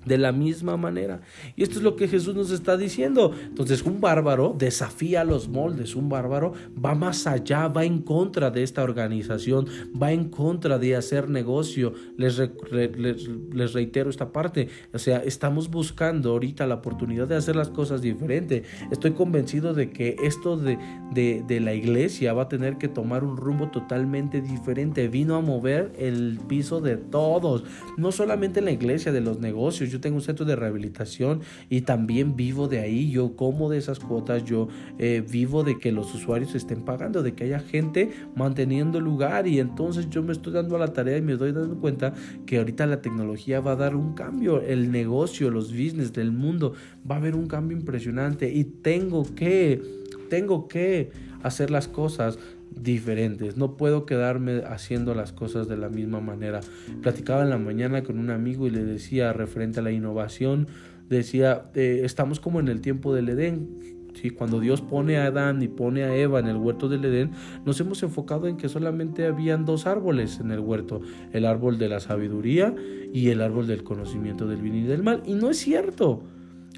de 0.05 0.17
la 0.17 0.31
misma 0.31 0.77
manera. 0.77 1.21
Y 1.55 1.63
esto 1.63 1.77
es 1.77 1.83
lo 1.83 1.95
que 1.95 2.07
Jesús 2.07 2.35
nos 2.35 2.51
está 2.51 2.77
diciendo. 2.77 3.33
Entonces 3.43 3.83
un 3.83 4.01
bárbaro 4.01 4.55
desafía 4.57 5.23
los 5.23 5.47
moldes, 5.47 5.95
un 5.95 6.09
bárbaro 6.09 6.53
va 6.83 6.95
más 6.95 7.27
allá, 7.27 7.67
va 7.67 7.85
en 7.85 8.01
contra 8.01 8.51
de 8.51 8.63
esta 8.63 8.83
organización, 8.83 9.67
va 10.01 10.11
en 10.11 10.29
contra 10.29 10.79
de 10.79 10.95
hacer 10.95 11.29
negocio. 11.29 11.93
Les, 12.17 12.41
les, 12.71 13.73
reitero 13.73 14.09
esta 14.09 14.31
parte, 14.31 14.69
o 14.93 14.99
sea, 14.99 15.17
estamos 15.19 15.69
buscando 15.69 16.31
ahorita 16.31 16.67
la 16.67 16.75
oportunidad 16.75 17.27
de 17.27 17.35
hacer 17.35 17.55
las 17.55 17.69
cosas 17.69 18.01
diferente. 18.01 18.63
Estoy 18.91 19.11
convencido 19.11 19.73
de 19.73 19.89
que 19.89 20.15
esto 20.23 20.57
de, 20.57 20.77
de, 21.13 21.43
de 21.47 21.59
la 21.59 21.73
iglesia 21.73 22.33
va 22.33 22.43
a 22.43 22.49
tener 22.49 22.77
que 22.77 22.87
tomar 22.87 23.23
un 23.23 23.37
rumbo 23.37 23.69
totalmente 23.69 24.41
diferente. 24.41 25.07
Vino 25.07 25.35
a 25.35 25.41
mover 25.41 25.93
el 25.97 26.39
piso 26.47 26.81
de 26.81 26.97
todos, 26.97 27.63
no 27.97 28.11
solamente 28.11 28.59
en 28.59 28.65
la 28.65 28.71
iglesia, 28.71 29.11
de 29.11 29.21
los 29.21 29.39
negocios 29.39 29.92
yo 29.93 30.01
tengo 30.01 30.17
un 30.17 30.21
centro 30.21 30.45
de 30.45 30.55
rehabilitación 30.55 31.41
y 31.69 31.81
también 31.81 32.35
vivo 32.35 32.67
de 32.67 32.79
ahí, 32.79 33.09
yo 33.09 33.35
como 33.35 33.69
de 33.69 33.77
esas 33.77 33.99
cuotas, 33.99 34.43
yo 34.43 34.67
eh, 34.97 35.23
vivo 35.27 35.63
de 35.63 35.79
que 35.79 35.91
los 35.91 36.13
usuarios 36.13 36.55
estén 36.55 36.83
pagando, 36.83 37.23
de 37.23 37.33
que 37.33 37.45
haya 37.45 37.59
gente 37.59 38.11
manteniendo 38.35 38.97
el 38.97 39.05
lugar 39.05 39.47
y 39.47 39.59
entonces 39.59 40.09
yo 40.09 40.23
me 40.23 40.33
estoy 40.33 40.53
dando 40.53 40.75
a 40.75 40.79
la 40.79 40.91
tarea 40.93 41.17
y 41.17 41.21
me 41.21 41.35
doy 41.35 41.51
dando 41.51 41.77
cuenta 41.77 42.13
que 42.45 42.57
ahorita 42.57 42.85
la 42.87 43.01
tecnología 43.01 43.61
va 43.61 43.73
a 43.73 43.75
dar 43.75 43.95
un 43.95 44.13
cambio, 44.13 44.61
el 44.61 44.91
negocio, 44.91 45.49
los 45.49 45.71
business 45.71 46.11
del 46.11 46.31
mundo 46.31 46.73
va 47.09 47.15
a 47.15 47.17
haber 47.19 47.35
un 47.35 47.47
cambio 47.47 47.77
impresionante 47.77 48.51
y 48.51 48.63
tengo 48.63 49.23
que, 49.35 49.81
tengo 50.29 50.67
que 50.67 51.11
hacer 51.43 51.69
las 51.69 51.87
cosas 51.87 52.39
diferentes. 52.81 53.57
No 53.57 53.77
puedo 53.77 54.05
quedarme 54.05 54.63
haciendo 54.67 55.15
las 55.15 55.31
cosas 55.31 55.67
de 55.67 55.77
la 55.77 55.89
misma 55.89 56.19
manera. 56.19 56.61
Platicaba 57.01 57.43
en 57.43 57.49
la 57.49 57.57
mañana 57.57 58.03
con 58.03 58.19
un 58.19 58.29
amigo 58.29 58.67
y 58.67 58.71
le 58.71 58.83
decía 58.83 59.33
referente 59.33 59.79
a 59.79 59.83
la 59.83 59.91
innovación, 59.91 60.67
decía, 61.09 61.65
eh, 61.75 62.01
estamos 62.03 62.39
como 62.39 62.59
en 62.59 62.67
el 62.67 62.81
tiempo 62.81 63.13
del 63.13 63.29
Edén. 63.29 63.69
¿sí? 64.13 64.29
Cuando 64.29 64.59
Dios 64.59 64.81
pone 64.81 65.17
a 65.17 65.25
Adán 65.25 65.61
y 65.61 65.67
pone 65.67 66.03
a 66.03 66.15
Eva 66.15 66.39
en 66.39 66.47
el 66.47 66.57
huerto 66.57 66.89
del 66.89 67.05
Edén, 67.05 67.31
nos 67.65 67.79
hemos 67.79 68.03
enfocado 68.03 68.47
en 68.47 68.57
que 68.57 68.69
solamente 68.69 69.25
habían 69.25 69.65
dos 69.65 69.85
árboles 69.85 70.39
en 70.39 70.51
el 70.51 70.59
huerto, 70.59 71.01
el 71.31 71.45
árbol 71.45 71.77
de 71.77 71.89
la 71.89 71.99
sabiduría 71.99 72.73
y 73.13 73.29
el 73.29 73.41
árbol 73.41 73.67
del 73.67 73.83
conocimiento 73.83 74.47
del 74.47 74.61
bien 74.61 74.75
y 74.75 74.83
del 74.83 75.03
mal. 75.03 75.21
Y 75.25 75.33
no 75.33 75.49
es 75.49 75.57
cierto. 75.57 76.23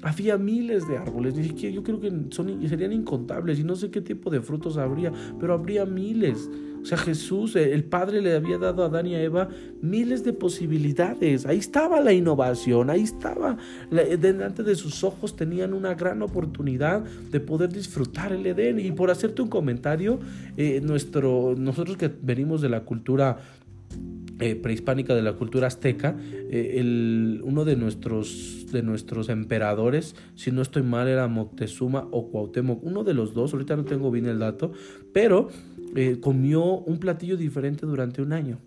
Había 0.06 0.38
miles 0.38 0.86
de 0.86 0.98
árboles, 0.98 1.34
ni 1.34 1.42
siquiera 1.42 1.74
yo 1.74 1.82
creo 1.82 1.98
que 1.98 2.12
son, 2.30 2.64
serían 2.68 2.92
incontables 2.92 3.58
y 3.58 3.64
no 3.64 3.74
sé 3.74 3.90
qué 3.90 4.00
tipo 4.00 4.30
de 4.30 4.40
frutos 4.40 4.76
habría, 4.76 5.10
pero 5.40 5.52
habría 5.52 5.84
miles. 5.84 6.48
O 6.80 6.84
sea, 6.84 6.96
Jesús, 6.96 7.56
el 7.56 7.82
Padre 7.82 8.22
le 8.22 8.36
había 8.36 8.56
dado 8.56 8.84
a 8.84 8.86
Adán 8.86 9.08
y 9.08 9.16
a 9.16 9.20
Eva 9.20 9.48
miles 9.82 10.22
de 10.22 10.32
posibilidades. 10.32 11.44
Ahí 11.44 11.58
estaba 11.58 12.00
la 12.00 12.12
innovación, 12.12 12.88
ahí 12.88 13.02
estaba. 13.02 13.56
Delante 13.90 14.62
de 14.62 14.76
sus 14.76 15.02
ojos 15.02 15.34
tenían 15.34 15.74
una 15.74 15.94
gran 15.94 16.22
oportunidad 16.22 17.02
de 17.02 17.40
poder 17.40 17.72
disfrutar 17.72 18.32
el 18.32 18.46
Edén. 18.46 18.78
Y 18.78 18.92
por 18.92 19.10
hacerte 19.10 19.42
un 19.42 19.48
comentario, 19.48 20.20
eh, 20.56 20.80
nuestro, 20.80 21.56
nosotros 21.58 21.96
que 21.96 22.08
venimos 22.22 22.60
de 22.60 22.68
la 22.68 22.84
cultura 22.84 23.38
eh, 24.38 24.54
prehispánica 24.54 25.14
de 25.14 25.22
la 25.22 25.32
cultura 25.32 25.66
azteca, 25.66 26.16
eh, 26.50 26.74
el, 26.76 27.40
uno 27.42 27.64
de 27.64 27.76
nuestros, 27.76 28.66
de 28.70 28.82
nuestros 28.82 29.30
emperadores, 29.30 30.14
si 30.34 30.52
no 30.52 30.60
estoy 30.60 30.82
mal, 30.82 31.08
era 31.08 31.26
Moctezuma 31.26 32.06
o 32.10 32.30
Cuauhtémoc, 32.30 32.84
uno 32.84 33.02
de 33.02 33.14
los 33.14 33.32
dos, 33.32 33.54
ahorita 33.54 33.76
no 33.76 33.84
tengo 33.84 34.10
bien 34.10 34.26
el 34.26 34.38
dato, 34.38 34.72
pero 35.14 35.48
eh, 35.94 36.18
comió 36.20 36.62
un 36.62 36.98
platillo 36.98 37.38
diferente 37.38 37.86
durante 37.86 38.20
un 38.20 38.32
año. 38.32 38.58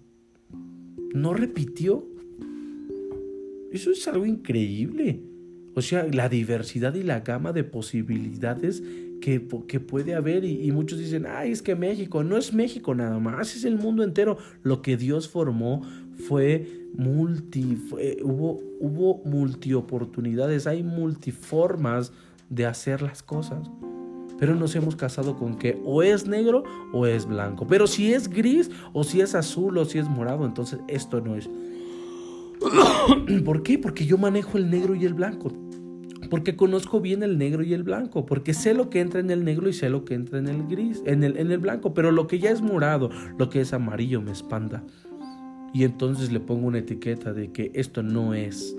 no 1.14 1.34
repitió. 1.34 2.08
Eso 3.72 3.92
es 3.92 4.08
algo 4.08 4.26
increíble. 4.26 5.22
O 5.76 5.82
sea, 5.82 6.08
la 6.12 6.30
diversidad 6.30 6.96
y 6.96 7.04
la 7.04 7.20
gama 7.20 7.54
de 7.54 7.64
posibilidades 7.64 8.82
que, 9.20 9.40
puede 9.40 10.16
haber. 10.16 10.46
Y, 10.46 10.72
muchos 10.72 11.00
dicen, 11.00 11.26
ay, 11.28 11.52
es 11.52 11.62
que 11.62 11.76
México, 11.76 12.24
no 12.24 12.38
es 12.38 12.54
México 12.54 12.96
nada 12.96 13.20
más, 13.20 13.56
es 13.56 13.66
el 13.66 13.78
mundo 13.78 14.04
entero. 14.04 14.38
Lo 14.64 14.82
que 14.82 14.98
Dios 14.98 15.28
formó 15.28 15.82
fue 16.28 16.88
multi, 16.94 17.78
hubo, 18.24 18.60
hubo 18.80 19.22
multi 19.26 19.74
oportunidades, 19.74 20.68
hay 20.68 20.84
multiformas 20.84 22.12
de 22.50 22.66
hacer 22.66 23.02
las 23.02 23.24
cosas. 23.24 23.70
Pero 24.40 24.56
nos 24.56 24.74
hemos 24.76 24.96
casado 24.96 25.36
con 25.38 25.58
que 25.58 25.82
o 25.84 26.02
es 26.02 26.26
negro 26.26 26.64
o 26.94 27.06
es 27.06 27.26
blanco. 27.26 27.68
Pero 27.68 27.88
si 27.88 28.14
es 28.14 28.30
gris 28.30 28.72
o 28.94 29.04
si 29.04 29.20
es 29.20 29.36
azul 29.36 29.78
o 29.78 29.86
si 29.86 30.00
es 30.00 30.08
morado, 30.08 30.46
entonces 30.46 30.80
esto 30.88 31.20
no 31.20 31.36
es. 31.36 31.50
¿Por 33.44 33.64
qué? 33.64 33.78
Porque 33.78 34.06
yo 34.06 34.18
manejo 34.18 34.58
el 34.58 34.70
negro 34.70 34.96
y 34.96 35.06
el 35.06 35.14
blanco. 35.14 35.52
Porque 36.30 36.56
conozco 36.56 37.02
bien 37.02 37.24
el 37.24 37.38
negro 37.38 37.64
y 37.64 37.74
el 37.74 37.84
blanco. 37.84 38.26
Porque 38.26 38.54
sé 38.54 38.74
lo 38.74 38.90
que 38.90 39.00
entra 39.00 39.20
en 39.20 39.32
el 39.32 39.44
negro 39.44 39.68
y 39.70 39.74
sé 39.74 39.90
lo 39.90 40.06
que 40.06 40.14
entra 40.14 40.40
en 40.40 40.48
el 40.48 40.68
gris, 40.68 41.02
en 41.06 41.24
el, 41.24 41.38
en 41.38 41.52
el 41.52 41.60
blanco. 41.60 41.94
Pero 41.94 42.12
lo 42.12 42.28
que 42.28 42.40
ya 42.40 42.52
es 42.52 42.62
morado, 42.62 43.10
lo 43.38 43.50
que 43.50 43.62
es 43.62 43.74
amarillo 43.74 44.22
me 44.22 44.32
espanta. 44.32 44.84
Y 45.74 45.84
entonces 45.84 46.32
le 46.32 46.40
pongo 46.40 46.68
una 46.68 46.80
etiqueta 46.80 47.34
de 47.34 47.52
que 47.52 47.72
esto 47.74 48.04
no 48.04 48.34
es. 48.34 48.76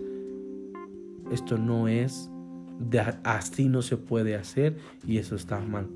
Esto 1.32 1.58
no 1.58 1.88
es. 1.88 2.30
De, 2.78 3.00
así 3.24 3.68
no 3.68 3.82
se 3.82 3.96
puede 3.96 4.36
hacer 4.36 4.76
y 5.06 5.18
eso 5.18 5.34
está 5.34 5.60
mal. 5.60 5.86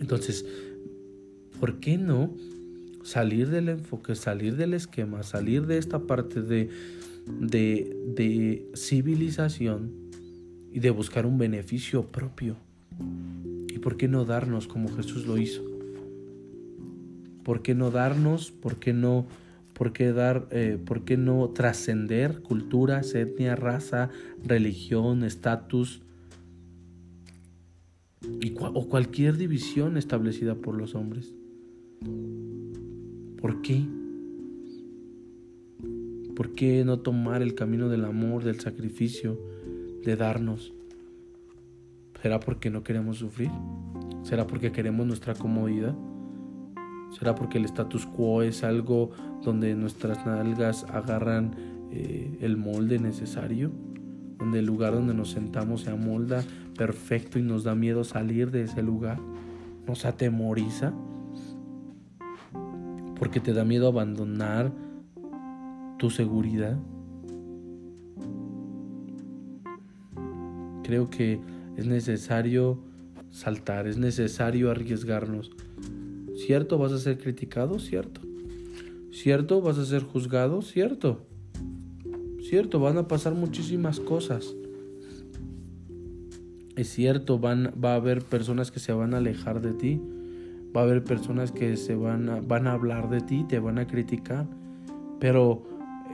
Entonces, 0.00 0.46
¿por 1.60 1.78
qué 1.78 1.98
no 1.98 2.34
salir 3.02 3.48
del 3.50 3.68
enfoque, 3.68 4.14
salir 4.14 4.56
del 4.56 4.74
esquema, 4.74 5.22
salir 5.22 5.66
de 5.66 5.78
esta 5.78 6.06
parte 6.06 6.42
de, 6.42 6.70
de, 7.26 8.70
civilización 8.74 9.92
y 10.72 10.80
de 10.80 10.90
buscar 10.90 11.26
un 11.26 11.38
beneficio 11.38 12.06
propio. 12.10 12.56
¿Y 13.68 13.78
por 13.78 13.96
qué 13.96 14.08
no 14.08 14.24
darnos 14.24 14.66
como 14.66 14.88
Jesús 14.88 15.26
lo 15.26 15.38
hizo? 15.38 15.62
¿Por 17.42 17.62
qué 17.62 17.74
no 17.74 17.90
darnos? 17.90 18.50
¿Por 18.50 18.76
qué 18.76 18.92
no, 18.92 19.26
por 19.74 19.92
qué 19.92 20.12
dar, 20.12 20.48
eh, 20.50 20.78
por 20.84 21.04
qué 21.04 21.16
no 21.16 21.48
trascender 21.50 22.40
culturas, 22.42 23.14
etnia, 23.14 23.56
raza, 23.56 24.10
religión, 24.44 25.24
estatus 25.24 26.02
o 28.74 28.88
cualquier 28.88 29.36
división 29.36 29.96
establecida 29.96 30.54
por 30.54 30.76
los 30.76 30.94
hombres? 30.94 31.34
¿Por 33.38 33.60
qué? 33.62 33.84
¿Por 36.36 36.54
qué 36.54 36.84
no 36.84 37.00
tomar 37.00 37.42
el 37.42 37.54
camino 37.54 37.88
del 37.88 38.04
amor, 38.04 38.44
del 38.44 38.60
sacrificio, 38.60 39.38
de 40.04 40.16
darnos? 40.16 40.72
¿Será 42.20 42.40
porque 42.40 42.70
no 42.70 42.82
queremos 42.82 43.18
sufrir? 43.18 43.50
¿Será 44.22 44.46
porque 44.46 44.72
queremos 44.72 45.06
nuestra 45.06 45.34
comodidad? 45.34 45.94
¿Será 47.18 47.34
porque 47.34 47.58
el 47.58 47.64
status 47.64 48.06
quo 48.06 48.42
es 48.42 48.64
algo 48.64 49.10
donde 49.42 49.74
nuestras 49.74 50.24
nalgas 50.24 50.84
agarran 50.84 51.54
eh, 51.90 52.38
el 52.40 52.56
molde 52.56 52.98
necesario? 52.98 53.70
Donde 54.38 54.60
el 54.60 54.66
lugar 54.66 54.94
donde 54.94 55.14
nos 55.14 55.30
sentamos 55.30 55.82
se 55.82 55.90
amolda 55.90 56.44
perfecto 56.76 57.38
y 57.38 57.42
nos 57.42 57.64
da 57.64 57.74
miedo 57.74 58.04
salir 58.04 58.50
de 58.50 58.62
ese 58.62 58.82
lugar. 58.82 59.18
Nos 59.86 60.04
atemoriza 60.04 60.92
porque 63.18 63.40
te 63.40 63.52
da 63.52 63.64
miedo 63.64 63.88
abandonar 63.88 64.72
tu 65.98 66.10
seguridad. 66.10 66.76
Creo 70.92 71.08
que 71.08 71.40
es 71.78 71.86
necesario 71.86 72.78
saltar, 73.30 73.86
es 73.86 73.96
necesario 73.96 74.70
arriesgarnos. 74.70 75.50
¿Cierto? 76.34 76.76
¿Vas 76.76 76.92
a 76.92 76.98
ser 76.98 77.16
criticado? 77.16 77.78
Cierto. 77.78 78.20
¿Cierto? 79.10 79.62
¿Vas 79.62 79.78
a 79.78 79.86
ser 79.86 80.02
juzgado? 80.02 80.60
Cierto. 80.60 81.26
Cierto, 82.42 82.78
van 82.78 82.98
a 82.98 83.08
pasar 83.08 83.32
muchísimas 83.32 84.00
cosas. 84.00 84.54
Es 86.76 86.90
cierto, 86.90 87.38
van, 87.38 87.72
va 87.82 87.94
a 87.94 87.96
haber 87.96 88.22
personas 88.22 88.70
que 88.70 88.78
se 88.78 88.92
van 88.92 89.14
a 89.14 89.16
alejar 89.16 89.62
de 89.62 89.72
ti. 89.72 89.98
Va 90.76 90.82
a 90.82 90.84
haber 90.84 91.02
personas 91.02 91.52
que 91.52 91.78
se 91.78 91.94
van 91.94 92.28
a, 92.28 92.42
van 92.42 92.66
a 92.66 92.74
hablar 92.74 93.08
de 93.08 93.22
ti, 93.22 93.46
te 93.48 93.58
van 93.58 93.78
a 93.78 93.86
criticar, 93.86 94.46
pero 95.20 95.62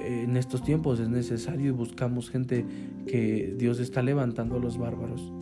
en 0.01 0.37
estos 0.37 0.63
tiempos 0.63 1.01
es 1.01 1.09
necesario 1.09 1.69
y 1.69 1.71
buscamos 1.71 2.31
gente 2.31 2.65
que 3.07 3.55
Dios 3.59 3.81
está 3.81 4.03
levantando 4.03 4.57
a 4.57 4.59
los 4.59 4.79
bárbaros. 4.79 5.33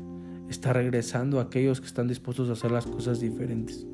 Está 0.48 0.72
regresando 0.72 1.38
a 1.38 1.44
aquellos 1.44 1.80
que 1.80 1.86
están 1.86 2.08
dispuestos 2.08 2.48
a 2.48 2.52
hacer 2.52 2.70
las 2.70 2.86
cosas 2.86 3.20
diferentes. 3.20 3.86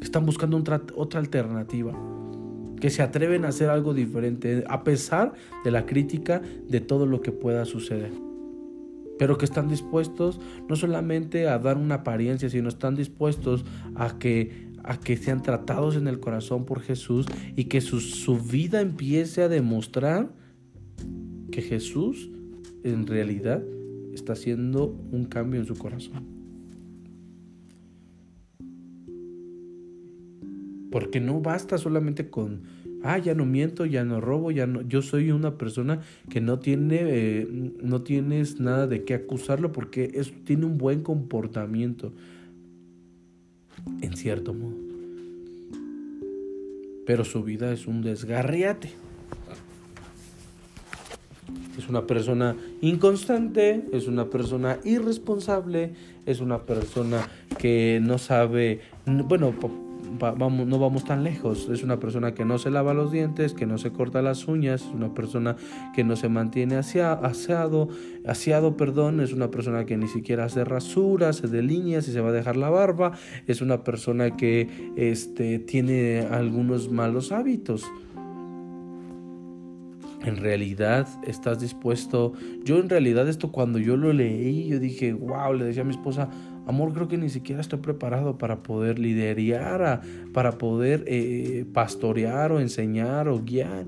Están 0.00 0.26
buscando 0.26 0.56
otra 0.56 1.20
alternativa. 1.20 1.92
Que 2.80 2.90
se 2.90 3.02
atreven 3.02 3.44
a 3.44 3.48
hacer 3.48 3.70
algo 3.70 3.94
diferente 3.94 4.64
a 4.68 4.84
pesar 4.84 5.32
de 5.64 5.70
la 5.70 5.86
crítica 5.86 6.42
de 6.68 6.80
todo 6.80 7.06
lo 7.06 7.22
que 7.22 7.32
pueda 7.32 7.64
suceder 7.64 8.12
pero 9.18 9.38
que 9.38 9.44
están 9.44 9.68
dispuestos 9.68 10.40
no 10.68 10.76
solamente 10.76 11.48
a 11.48 11.58
dar 11.58 11.76
una 11.76 11.96
apariencia, 11.96 12.48
sino 12.50 12.68
están 12.68 12.94
dispuestos 12.94 13.64
a 13.94 14.18
que, 14.18 14.72
a 14.84 15.00
que 15.00 15.16
sean 15.16 15.42
tratados 15.42 15.96
en 15.96 16.06
el 16.06 16.20
corazón 16.20 16.64
por 16.64 16.80
Jesús 16.80 17.26
y 17.56 17.64
que 17.64 17.80
su, 17.80 18.00
su 18.00 18.38
vida 18.38 18.80
empiece 18.80 19.42
a 19.42 19.48
demostrar 19.48 20.32
que 21.50 21.62
Jesús 21.62 22.30
en 22.84 23.06
realidad 23.06 23.62
está 24.12 24.34
haciendo 24.34 24.86
un 25.10 25.24
cambio 25.24 25.60
en 25.60 25.66
su 25.66 25.74
corazón. 25.74 26.24
Porque 30.90 31.20
no 31.20 31.40
basta 31.40 31.76
solamente 31.78 32.30
con 32.30 32.62
ah, 33.04 33.18
ya 33.18 33.34
no 33.34 33.44
miento, 33.44 33.84
ya 33.84 34.04
no 34.04 34.20
robo, 34.20 34.50
ya 34.50 34.66
no, 34.66 34.82
yo 34.82 35.02
soy 35.02 35.30
una 35.30 35.56
persona 35.56 36.00
que 36.30 36.40
no 36.40 36.58
tiene, 36.58 37.00
eh, 37.02 37.72
no 37.82 38.02
tienes 38.02 38.58
nada 38.58 38.86
de 38.86 39.04
qué 39.04 39.14
acusarlo 39.14 39.70
porque 39.70 40.10
es, 40.14 40.32
tiene 40.44 40.64
un 40.64 40.78
buen 40.78 41.02
comportamiento, 41.02 42.14
en 44.00 44.16
cierto 44.16 44.54
modo. 44.54 44.76
Pero 47.06 47.24
su 47.24 47.42
vida 47.42 47.72
es 47.72 47.86
un 47.86 48.02
desgarriate. 48.02 48.90
Es 51.76 51.88
una 51.88 52.06
persona 52.06 52.56
inconstante, 52.80 53.84
es 53.92 54.06
una 54.06 54.30
persona 54.30 54.78
irresponsable, 54.84 55.92
es 56.24 56.40
una 56.40 56.62
persona 56.62 57.28
que 57.58 58.00
no 58.02 58.18
sabe, 58.18 58.80
bueno, 59.06 59.52
no 60.20 60.78
vamos 60.78 61.04
tan 61.04 61.24
lejos. 61.24 61.68
Es 61.68 61.82
una 61.82 61.98
persona 61.98 62.34
que 62.34 62.44
no 62.44 62.58
se 62.58 62.70
lava 62.70 62.94
los 62.94 63.12
dientes, 63.12 63.54
que 63.54 63.66
no 63.66 63.78
se 63.78 63.92
corta 63.92 64.22
las 64.22 64.46
uñas, 64.48 64.82
es 64.82 64.94
una 64.94 65.14
persona 65.14 65.56
que 65.94 66.04
no 66.04 66.16
se 66.16 66.28
mantiene 66.28 66.76
aseado, 66.76 67.88
aseado, 68.24 68.76
perdón, 68.76 69.20
es 69.20 69.32
una 69.32 69.50
persona 69.50 69.84
que 69.84 69.96
ni 69.96 70.08
siquiera 70.08 70.44
hace 70.44 70.64
rasuras, 70.64 71.36
se 71.36 71.48
delinea 71.48 72.02
si 72.02 72.12
se 72.12 72.20
va 72.20 72.30
a 72.30 72.32
dejar 72.32 72.56
la 72.56 72.70
barba, 72.70 73.12
es 73.46 73.60
una 73.60 73.84
persona 73.84 74.36
que 74.36 74.92
este, 74.96 75.58
tiene 75.58 76.26
algunos 76.30 76.90
malos 76.90 77.32
hábitos 77.32 77.84
en 80.24 80.38
realidad 80.38 81.06
estás 81.26 81.60
dispuesto. 81.60 82.32
Yo 82.64 82.78
en 82.78 82.88
realidad 82.88 83.28
esto 83.28 83.52
cuando 83.52 83.78
yo 83.78 83.96
lo 83.96 84.12
leí, 84.12 84.68
yo 84.68 84.80
dije, 84.80 85.12
wow, 85.12 85.52
le 85.52 85.66
decía 85.66 85.82
a 85.82 85.84
mi 85.84 85.92
esposa, 85.92 86.30
Amor, 86.66 86.94
creo 86.94 87.08
que 87.08 87.18
ni 87.18 87.28
siquiera 87.28 87.60
estoy 87.60 87.80
preparado 87.80 88.38
para 88.38 88.62
poder 88.62 88.98
liderar, 88.98 90.00
para 90.32 90.56
poder 90.56 91.04
eh, 91.06 91.66
pastorear 91.74 92.52
o 92.52 92.60
enseñar 92.60 93.28
o 93.28 93.42
guiar. 93.44 93.86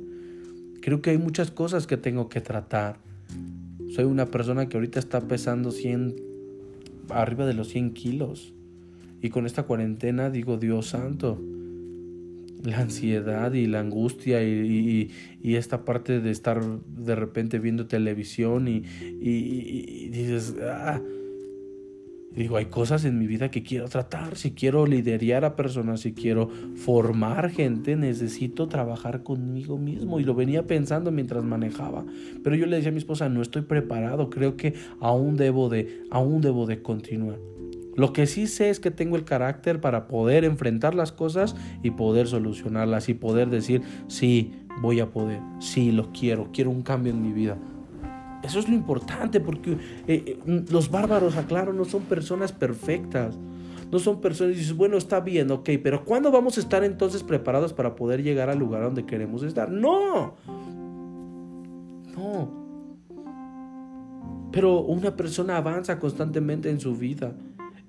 Creo 0.82 1.00
que 1.00 1.10
hay 1.10 1.18
muchas 1.18 1.50
cosas 1.50 1.86
que 1.86 1.96
tengo 1.96 2.28
que 2.28 2.42
tratar. 2.42 2.98
Soy 3.94 4.04
una 4.04 4.26
persona 4.26 4.68
que 4.68 4.76
ahorita 4.76 4.98
está 4.98 5.22
pesando 5.22 5.70
100, 5.70 6.16
arriba 7.08 7.46
de 7.46 7.54
los 7.54 7.68
100 7.68 7.94
kilos. 7.94 8.52
Y 9.22 9.30
con 9.30 9.46
esta 9.46 9.62
cuarentena 9.62 10.28
digo, 10.28 10.58
Dios 10.58 10.88
santo, 10.88 11.40
la 12.62 12.80
ansiedad 12.80 13.54
y 13.54 13.66
la 13.66 13.80
angustia 13.80 14.42
y, 14.42 15.10
esta 15.42 15.84
parte 15.84 16.20
de 16.20 16.30
estar 16.30 16.62
de 16.62 17.14
repente 17.14 17.58
viendo 17.58 17.86
televisión 17.86 18.68
y, 18.68 18.82
y 19.20 20.08
dices, 20.10 20.56
ah, 20.60 21.00
Digo, 22.36 22.58
hay 22.58 22.66
cosas 22.66 23.06
en 23.06 23.18
mi 23.18 23.26
vida 23.26 23.50
que 23.50 23.62
quiero 23.62 23.88
tratar. 23.88 24.36
Si 24.36 24.50
quiero 24.50 24.86
liderar 24.86 25.46
a 25.46 25.56
personas, 25.56 26.00
si 26.00 26.12
quiero 26.12 26.50
formar 26.74 27.50
gente, 27.50 27.96
necesito 27.96 28.68
trabajar 28.68 29.22
conmigo 29.22 29.78
mismo. 29.78 30.20
Y 30.20 30.24
lo 30.24 30.34
venía 30.34 30.66
pensando 30.66 31.10
mientras 31.10 31.42
manejaba. 31.44 32.04
Pero 32.44 32.54
yo 32.54 32.66
le 32.66 32.76
decía 32.76 32.90
a 32.90 32.92
mi 32.92 32.98
esposa, 32.98 33.30
no 33.30 33.40
estoy 33.40 33.62
preparado. 33.62 34.28
Creo 34.28 34.58
que 34.58 34.74
aún 35.00 35.36
debo 35.36 35.70
de, 35.70 36.02
aún 36.10 36.42
debo 36.42 36.66
de 36.66 36.82
continuar. 36.82 37.38
Lo 37.96 38.12
que 38.12 38.26
sí 38.26 38.46
sé 38.46 38.68
es 38.68 38.80
que 38.80 38.90
tengo 38.90 39.16
el 39.16 39.24
carácter 39.24 39.80
para 39.80 40.06
poder 40.06 40.44
enfrentar 40.44 40.94
las 40.94 41.12
cosas 41.12 41.56
y 41.82 41.92
poder 41.92 42.26
solucionarlas 42.26 43.08
y 43.08 43.14
poder 43.14 43.48
decir, 43.48 43.80
sí, 44.08 44.52
voy 44.82 45.00
a 45.00 45.10
poder. 45.10 45.40
Sí, 45.60 45.90
lo 45.90 46.12
quiero, 46.12 46.50
quiero 46.52 46.70
un 46.70 46.82
cambio 46.82 47.14
en 47.14 47.22
mi 47.22 47.32
vida. 47.32 47.56
Eso 48.46 48.60
es 48.60 48.68
lo 48.68 48.74
importante 48.74 49.40
porque 49.40 49.72
eh, 49.72 49.78
eh, 50.06 50.38
los 50.70 50.88
bárbaros, 50.90 51.36
aclaro, 51.36 51.72
no 51.72 51.84
son 51.84 52.02
personas 52.02 52.52
perfectas. 52.52 53.36
No 53.90 53.98
son 53.98 54.20
personas 54.20 54.54
y 54.54 54.58
dices, 54.58 54.76
bueno, 54.76 54.96
está 54.96 55.20
bien, 55.20 55.50
ok, 55.50 55.70
pero 55.82 56.04
¿cuándo 56.04 56.32
vamos 56.32 56.56
a 56.56 56.60
estar 56.60 56.82
entonces 56.82 57.22
preparados 57.22 57.72
para 57.72 57.94
poder 57.94 58.22
llegar 58.22 58.50
al 58.50 58.58
lugar 58.58 58.82
donde 58.82 59.04
queremos 59.04 59.42
estar? 59.42 59.70
No. 59.70 60.34
No. 62.16 62.66
Pero 64.50 64.80
una 64.80 65.16
persona 65.16 65.56
avanza 65.56 65.98
constantemente 65.98 66.70
en 66.70 66.80
su 66.80 66.96
vida 66.96 67.34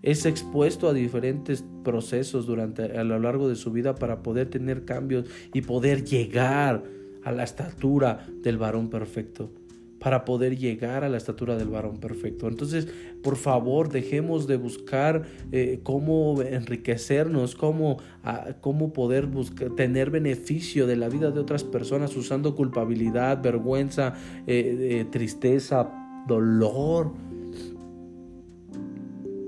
es 0.04 0.26
expuesto 0.26 0.88
a 0.88 0.94
diferentes 0.94 1.66
procesos 1.84 2.46
durante 2.46 2.98
a 2.98 3.04
lo 3.04 3.20
largo 3.20 3.50
de 3.50 3.56
su 3.56 3.72
vida 3.72 3.96
para 3.96 4.22
poder 4.22 4.50
tener 4.50 4.86
cambios 4.86 5.26
y 5.54 5.62
poder 5.62 6.04
llegar 6.04 6.84
a 7.24 7.32
la 7.32 7.44
estatura 7.44 8.28
del 8.44 8.58
varón 8.58 8.90
perfecto 8.90 9.50
para 10.00 10.26
poder 10.26 10.58
llegar 10.58 11.04
a 11.04 11.10
la 11.10 11.18
estatura 11.18 11.56
del 11.56 11.70
varón 11.70 11.98
perfecto. 11.98 12.48
Entonces, 12.48 12.88
por 13.24 13.36
favor, 13.36 13.90
dejemos 13.90 14.48
de 14.48 14.58
buscar 14.58 15.24
eh, 15.52 15.80
cómo 15.84 16.42
enriquecernos, 16.42 17.56
cómo, 17.56 17.98
ah, 18.24 18.56
cómo 18.62 18.94
poder 18.94 19.26
buscar, 19.26 19.72
tener 19.72 20.12
beneficio 20.12 20.88
de 20.88 20.96
la 20.96 21.10
vida 21.10 21.32
de 21.32 21.40
otras 21.40 21.64
personas 21.64 22.16
usando 22.16 22.56
culpabilidad, 22.56 23.42
vergüenza, 23.42 24.14
eh, 24.46 25.00
eh, 25.02 25.06
tristeza, 25.10 25.90
dolor 26.28 27.12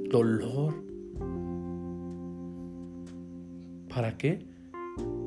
dolor. 0.10 0.74
¿Para 3.90 4.18
qué? 4.18 4.46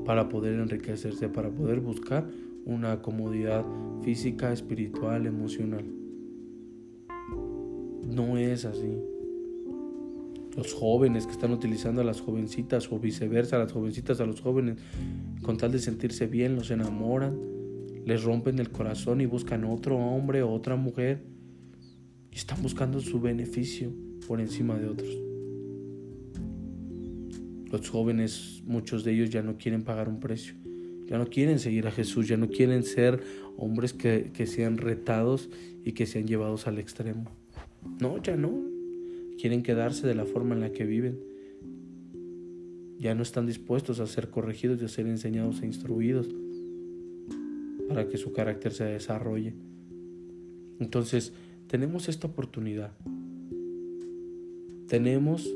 Para 0.05 0.29
poder 0.29 0.55
enriquecerse, 0.55 1.29
para 1.29 1.51
poder 1.51 1.81
buscar 1.81 2.27
una 2.65 3.03
comodidad 3.03 3.65
física, 4.03 4.53
espiritual, 4.53 5.27
emocional. 5.27 5.85
No 8.07 8.37
es 8.37 8.65
así. 8.65 8.99
Los 10.57 10.75
jóvenes 10.75 11.27
que 11.27 11.33
están 11.33 11.53
utilizando 11.53 12.03
a 12.03 12.05
las 12.05 12.21
jovencitas 12.21 12.93
o 12.93 12.99
viceversa, 12.99 13.59
las 13.59 13.73
jovencitas 13.73 14.21
a 14.21 14.27
los 14.27 14.41
jóvenes, 14.41 14.77
con 15.43 15.57
tal 15.57 15.73
de 15.73 15.79
sentirse 15.79 16.27
bien, 16.27 16.57
los 16.57 16.71
enamoran, 16.71 17.39
les 18.05 18.23
rompen 18.23 18.59
el 18.59 18.71
corazón 18.71 19.21
y 19.21 19.27
buscan 19.27 19.65
otro 19.65 19.97
hombre 19.97 20.43
o 20.43 20.51
otra 20.51 20.77
mujer 20.77 21.25
y 22.31 22.37
están 22.37 22.63
buscando 22.63 23.01
su 23.01 23.21
beneficio 23.21 23.93
por 24.27 24.41
encima 24.41 24.79
de 24.79 24.89
otros. 24.89 25.19
Los 27.71 27.89
jóvenes, 27.89 28.63
muchos 28.67 29.05
de 29.05 29.13
ellos 29.13 29.31
ya 29.31 29.43
no 29.43 29.57
quieren 29.57 29.83
pagar 29.83 30.09
un 30.09 30.21
precio, 30.21 30.55
ya 31.13 31.19
no 31.19 31.27
quieren 31.27 31.61
seguir 31.61 31.87
a 31.87 31.93
Jesús, 31.93 32.27
ya 32.27 32.37
no 32.37 32.49
quieren 32.49 32.83
ser 32.83 33.23
hombres 33.57 33.93
que, 33.93 34.33
que 34.33 34.47
sean 34.47 34.79
retados 34.79 35.51
y 35.85 35.93
que 35.93 36.07
sean 36.07 36.27
llevados 36.27 36.67
al 36.67 36.79
extremo. 36.79 37.31
No, 38.01 38.21
ya 38.23 38.37
no. 38.37 38.53
Quieren 39.39 39.63
quedarse 39.63 40.07
de 40.07 40.15
la 40.15 40.25
forma 40.25 40.55
en 40.55 40.63
la 40.63 40.73
que 40.73 40.85
viven. 40.85 41.21
Ya 42.99 43.15
no 43.15 43.23
están 43.23 43.47
dispuestos 43.47 44.01
a 44.01 44.07
ser 44.07 44.31
corregidos 44.31 44.81
y 44.81 44.87
a 44.87 44.89
ser 44.89 45.07
enseñados 45.07 45.63
e 45.63 45.67
instruidos 45.67 46.29
para 47.89 48.09
que 48.09 48.17
su 48.17 48.33
carácter 48.33 48.73
se 48.73 48.85
desarrolle. 48.85 49.55
Entonces, 50.81 51.33
tenemos 51.69 52.09
esta 52.09 52.27
oportunidad 52.27 52.93
tenemos 54.93 55.51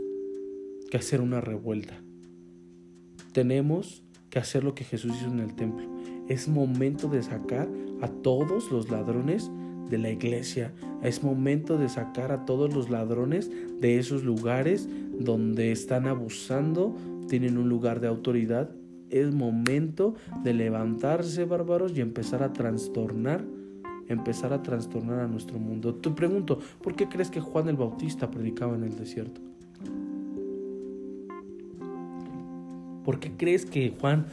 que 0.90 0.96
hacer 0.96 1.20
una 1.20 1.42
revuelta. 1.42 2.00
Tenemos 3.32 4.02
que 4.36 4.40
hacer 4.40 4.64
lo 4.64 4.74
que 4.74 4.84
Jesús 4.84 5.16
hizo 5.16 5.30
en 5.30 5.40
el 5.40 5.54
templo. 5.54 5.86
Es 6.28 6.46
momento 6.46 7.08
de 7.08 7.22
sacar 7.22 7.66
a 8.02 8.08
todos 8.08 8.70
los 8.70 8.90
ladrones 8.90 9.50
de 9.88 9.96
la 9.96 10.10
iglesia. 10.10 10.74
Es 11.02 11.22
momento 11.22 11.78
de 11.78 11.88
sacar 11.88 12.32
a 12.32 12.44
todos 12.44 12.74
los 12.74 12.90
ladrones 12.90 13.50
de 13.80 13.98
esos 13.98 14.24
lugares 14.24 14.90
donde 15.18 15.72
están 15.72 16.06
abusando, 16.06 16.94
tienen 17.28 17.56
un 17.56 17.70
lugar 17.70 18.00
de 18.00 18.08
autoridad. 18.08 18.68
Es 19.08 19.34
momento 19.34 20.16
de 20.44 20.52
levantarse, 20.52 21.46
bárbaros, 21.46 21.96
y 21.96 22.02
empezar 22.02 22.42
a 22.42 22.52
trastornar 22.52 23.42
empezar 24.08 24.52
a 24.52 24.62
trastornar 24.62 25.18
a 25.18 25.26
nuestro 25.26 25.58
mundo. 25.58 25.94
Te 25.94 26.10
pregunto, 26.10 26.60
¿por 26.80 26.94
qué 26.94 27.08
crees 27.08 27.30
que 27.30 27.40
Juan 27.40 27.68
el 27.68 27.76
Bautista 27.76 28.30
predicaba 28.30 28.76
en 28.76 28.84
el 28.84 28.96
desierto? 28.96 29.40
¿Por 33.06 33.20
qué 33.20 33.30
crees 33.36 33.64
que 33.64 33.94
Juan 34.00 34.26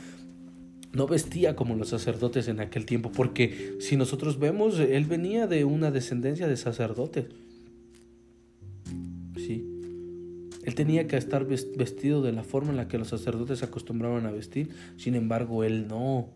no 0.94 1.06
vestía 1.06 1.56
como 1.56 1.76
los 1.76 1.90
sacerdotes 1.90 2.48
en 2.48 2.60
aquel 2.60 2.88
tiempo? 2.88 3.12
Porque 3.12 3.76
si 3.80 3.96
nosotros 3.98 4.40
vemos, 4.40 4.80
él 4.80 5.06
venía 5.06 5.46
de 5.46 5.64
una 5.64 5.92
descendencia 5.92 6.48
de 6.48 6.58
sacerdotes. 6.58 7.28
Sí. 9.36 9.64
Él 10.64 10.74
tenía 10.74 11.08
que 11.08 11.18
estar 11.18 11.46
vestido 11.46 12.24
de 12.24 12.32
la 12.32 12.44
forma 12.44 12.72
en 12.72 12.78
la 12.78 12.88
que 12.88 12.98
los 12.98 13.10
sacerdotes 13.10 13.62
acostumbraban 13.62 14.26
a 14.26 14.32
vestir. 14.32 14.70
Sin 14.98 15.14
embargo, 15.14 15.64
él 15.64 15.88
no. 15.88 16.30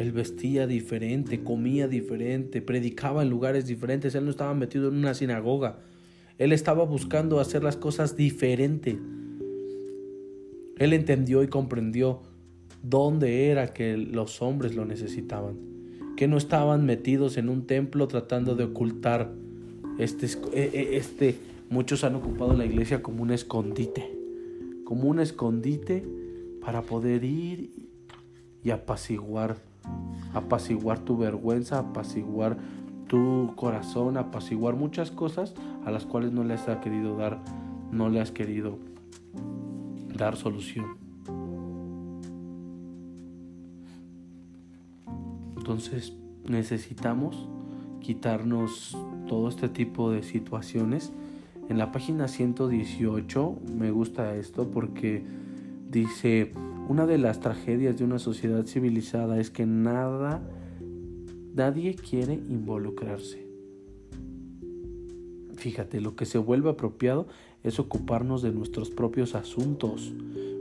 Él 0.00 0.10
vestía 0.10 0.66
diferente, 0.66 1.44
comía 1.44 1.86
diferente, 1.86 2.60
predicaba 2.60 3.22
en 3.22 3.30
lugares 3.30 3.68
diferentes. 3.68 4.16
Él 4.16 4.24
no 4.24 4.32
estaba 4.32 4.52
metido 4.54 4.88
en 4.88 4.96
una 4.96 5.14
sinagoga. 5.14 5.78
Él 6.38 6.50
estaba 6.50 6.84
buscando 6.84 7.38
hacer 7.38 7.62
las 7.62 7.76
cosas 7.76 8.16
diferente. 8.16 8.98
Él 10.82 10.94
entendió 10.94 11.44
y 11.44 11.46
comprendió 11.46 12.22
dónde 12.82 13.50
era 13.50 13.72
que 13.72 13.96
los 13.96 14.42
hombres 14.42 14.74
lo 14.74 14.84
necesitaban. 14.84 15.54
Que 16.16 16.26
no 16.26 16.36
estaban 16.36 16.84
metidos 16.84 17.36
en 17.36 17.48
un 17.48 17.68
templo 17.68 18.08
tratando 18.08 18.56
de 18.56 18.64
ocultar 18.64 19.32
este, 19.98 20.26
e, 20.52 20.70
e, 20.72 20.96
este 20.96 21.36
muchos 21.70 22.02
han 22.02 22.16
ocupado 22.16 22.54
la 22.54 22.64
iglesia 22.64 23.00
como 23.00 23.22
un 23.22 23.30
escondite, 23.30 24.10
como 24.84 25.04
un 25.08 25.20
escondite 25.20 26.04
para 26.60 26.82
poder 26.82 27.22
ir 27.22 27.70
y 28.64 28.70
apaciguar 28.70 29.58
apaciguar 30.34 30.98
tu 30.98 31.16
vergüenza, 31.16 31.78
apaciguar 31.78 32.56
tu 33.06 33.52
corazón, 33.54 34.16
apaciguar 34.16 34.74
muchas 34.74 35.12
cosas 35.12 35.54
a 35.84 35.92
las 35.92 36.06
cuales 36.06 36.32
no 36.32 36.42
le 36.42 36.54
has 36.54 36.66
querido 36.78 37.16
dar, 37.16 37.38
no 37.92 38.08
le 38.08 38.20
has 38.20 38.32
querido 38.32 38.78
dar 40.22 40.36
solución. 40.36 40.96
Entonces 45.56 46.14
necesitamos 46.48 47.48
quitarnos 48.00 48.96
todo 49.28 49.48
este 49.48 49.68
tipo 49.68 50.10
de 50.10 50.22
situaciones. 50.22 51.12
En 51.68 51.78
la 51.78 51.92
página 51.92 52.28
118 52.28 53.58
me 53.76 53.90
gusta 53.90 54.34
esto 54.36 54.70
porque 54.70 55.24
dice, 55.88 56.52
una 56.88 57.06
de 57.06 57.18
las 57.18 57.40
tragedias 57.40 57.96
de 57.96 58.04
una 58.04 58.18
sociedad 58.18 58.64
civilizada 58.66 59.38
es 59.38 59.50
que 59.50 59.66
nada, 59.66 60.42
nadie 61.54 61.94
quiere 61.94 62.34
involucrarse. 62.34 63.46
Fíjate, 65.56 66.00
lo 66.00 66.16
que 66.16 66.26
se 66.26 66.38
vuelve 66.38 66.70
apropiado 66.70 67.28
es 67.62 67.78
ocuparnos 67.78 68.42
de 68.42 68.52
nuestros 68.52 68.90
propios 68.90 69.34
asuntos. 69.34 70.12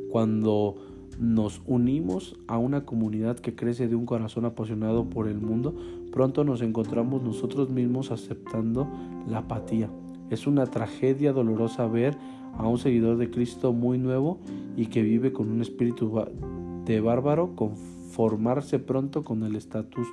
Cuando 0.09 0.75
nos 1.19 1.61
unimos 1.67 2.35
a 2.47 2.57
una 2.57 2.85
comunidad 2.85 3.37
que 3.39 3.55
crece 3.55 3.87
de 3.87 3.95
un 3.95 4.05
corazón 4.05 4.45
apasionado 4.45 5.09
por 5.09 5.27
el 5.27 5.39
mundo, 5.39 5.75
pronto 6.11 6.43
nos 6.43 6.61
encontramos 6.61 7.21
nosotros 7.21 7.69
mismos 7.69 8.11
aceptando 8.11 8.87
la 9.27 9.39
apatía. 9.39 9.89
Es 10.29 10.47
una 10.47 10.65
tragedia 10.65 11.33
dolorosa 11.33 11.87
ver 11.87 12.17
a 12.57 12.67
un 12.67 12.77
seguidor 12.77 13.17
de 13.17 13.29
Cristo 13.29 13.73
muy 13.73 13.97
nuevo 13.97 14.39
y 14.75 14.87
que 14.87 15.01
vive 15.01 15.31
con 15.31 15.49
un 15.49 15.61
espíritu 15.61 16.25
de 16.85 17.01
bárbaro 17.01 17.55
conformarse 17.55 18.79
pronto 18.79 19.23
con 19.23 19.43
el 19.43 19.55
status 19.55 20.07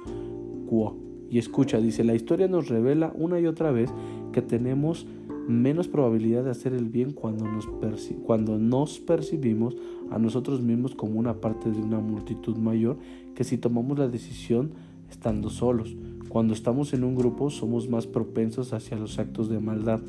quo. 0.68 0.96
Y 1.30 1.38
escucha, 1.38 1.78
dice, 1.78 2.04
la 2.04 2.14
historia 2.14 2.48
nos 2.48 2.68
revela 2.68 3.12
una 3.14 3.38
y 3.38 3.46
otra 3.46 3.70
vez 3.70 3.92
que 4.32 4.40
tenemos 4.40 5.06
menos 5.48 5.88
probabilidad 5.88 6.44
de 6.44 6.50
hacer 6.50 6.74
el 6.74 6.88
bien 6.88 7.12
cuando 7.12 7.46
nos, 7.46 8.98
percibimos 8.98 9.76
a 10.10 10.18
nosotros 10.18 10.60
mismos 10.60 10.94
como 10.94 11.18
una 11.18 11.40
parte 11.40 11.70
de 11.70 11.80
una 11.80 11.98
multitud 12.00 12.56
mayor 12.58 12.98
que 13.34 13.44
si 13.44 13.56
tomamos 13.56 13.98
la 13.98 14.08
decisión 14.08 14.72
estando 15.10 15.48
solos. 15.48 15.96
Cuando 16.28 16.52
estamos 16.52 16.92
en 16.92 17.02
un 17.04 17.14
grupo 17.14 17.48
somos 17.48 17.88
más 17.88 18.06
propensos 18.06 18.74
hacia 18.74 18.98
los 18.98 19.18
actos 19.18 19.48
de 19.48 19.58
maldad 19.58 20.00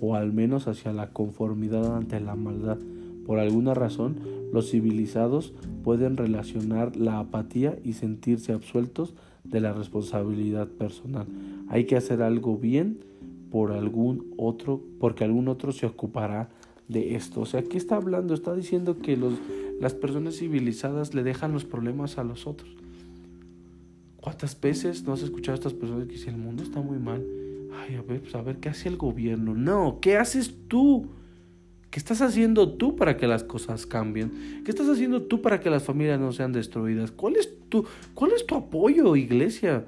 o 0.00 0.14
al 0.14 0.32
menos 0.32 0.66
hacia 0.66 0.94
la 0.94 1.10
conformidad 1.10 1.96
ante 1.96 2.18
la 2.18 2.34
maldad. 2.34 2.78
Por 3.26 3.38
alguna 3.38 3.74
razón, 3.74 4.16
los 4.52 4.70
civilizados 4.70 5.52
pueden 5.84 6.16
relacionar 6.16 6.96
la 6.96 7.18
apatía 7.18 7.78
y 7.84 7.92
sentirse 7.92 8.54
absueltos 8.54 9.14
de 9.44 9.60
la 9.60 9.74
responsabilidad 9.74 10.68
personal. 10.68 11.26
Hay 11.68 11.84
que 11.84 11.96
hacer 11.96 12.22
algo 12.22 12.56
bien 12.56 13.09
por 13.50 13.72
algún 13.72 14.34
otro, 14.36 14.82
porque 14.98 15.24
algún 15.24 15.48
otro 15.48 15.72
se 15.72 15.86
ocupará 15.86 16.50
de 16.88 17.14
esto. 17.14 17.40
O 17.40 17.46
sea, 17.46 17.62
¿qué 17.62 17.76
está 17.76 17.96
hablando? 17.96 18.34
Está 18.34 18.54
diciendo 18.54 18.98
que 18.98 19.16
los, 19.16 19.34
las 19.80 19.94
personas 19.94 20.36
civilizadas 20.36 21.14
le 21.14 21.22
dejan 21.22 21.52
los 21.52 21.64
problemas 21.64 22.18
a 22.18 22.24
los 22.24 22.46
otros. 22.46 22.70
¿Cuántas 24.16 24.60
veces 24.60 25.04
no 25.04 25.12
has 25.12 25.22
escuchado 25.22 25.54
a 25.54 25.58
estas 25.58 25.72
personas 25.72 26.06
que 26.06 26.12
dicen 26.12 26.34
el 26.34 26.40
mundo 26.40 26.62
está 26.62 26.80
muy 26.80 26.98
mal? 26.98 27.24
Ay, 27.72 27.94
a 27.94 28.02
ver, 28.02 28.20
pues 28.20 28.34
a 28.34 28.42
ver, 28.42 28.58
¿qué 28.58 28.68
hace 28.68 28.88
el 28.88 28.96
gobierno? 28.96 29.54
No, 29.54 29.98
¿qué 30.00 30.16
haces 30.16 30.54
tú? 30.68 31.08
¿Qué 31.90 31.98
estás 31.98 32.20
haciendo 32.20 32.74
tú 32.74 32.94
para 32.94 33.16
que 33.16 33.26
las 33.26 33.42
cosas 33.42 33.86
cambien? 33.86 34.62
¿Qué 34.64 34.70
estás 34.70 34.88
haciendo 34.88 35.22
tú 35.22 35.40
para 35.40 35.60
que 35.60 35.70
las 35.70 35.82
familias 35.82 36.20
no 36.20 36.32
sean 36.32 36.52
destruidas? 36.52 37.10
¿Cuál 37.10 37.36
es 37.36 37.52
tu, 37.68 37.84
cuál 38.14 38.32
es 38.32 38.46
tu 38.46 38.54
apoyo, 38.54 39.16
iglesia? 39.16 39.86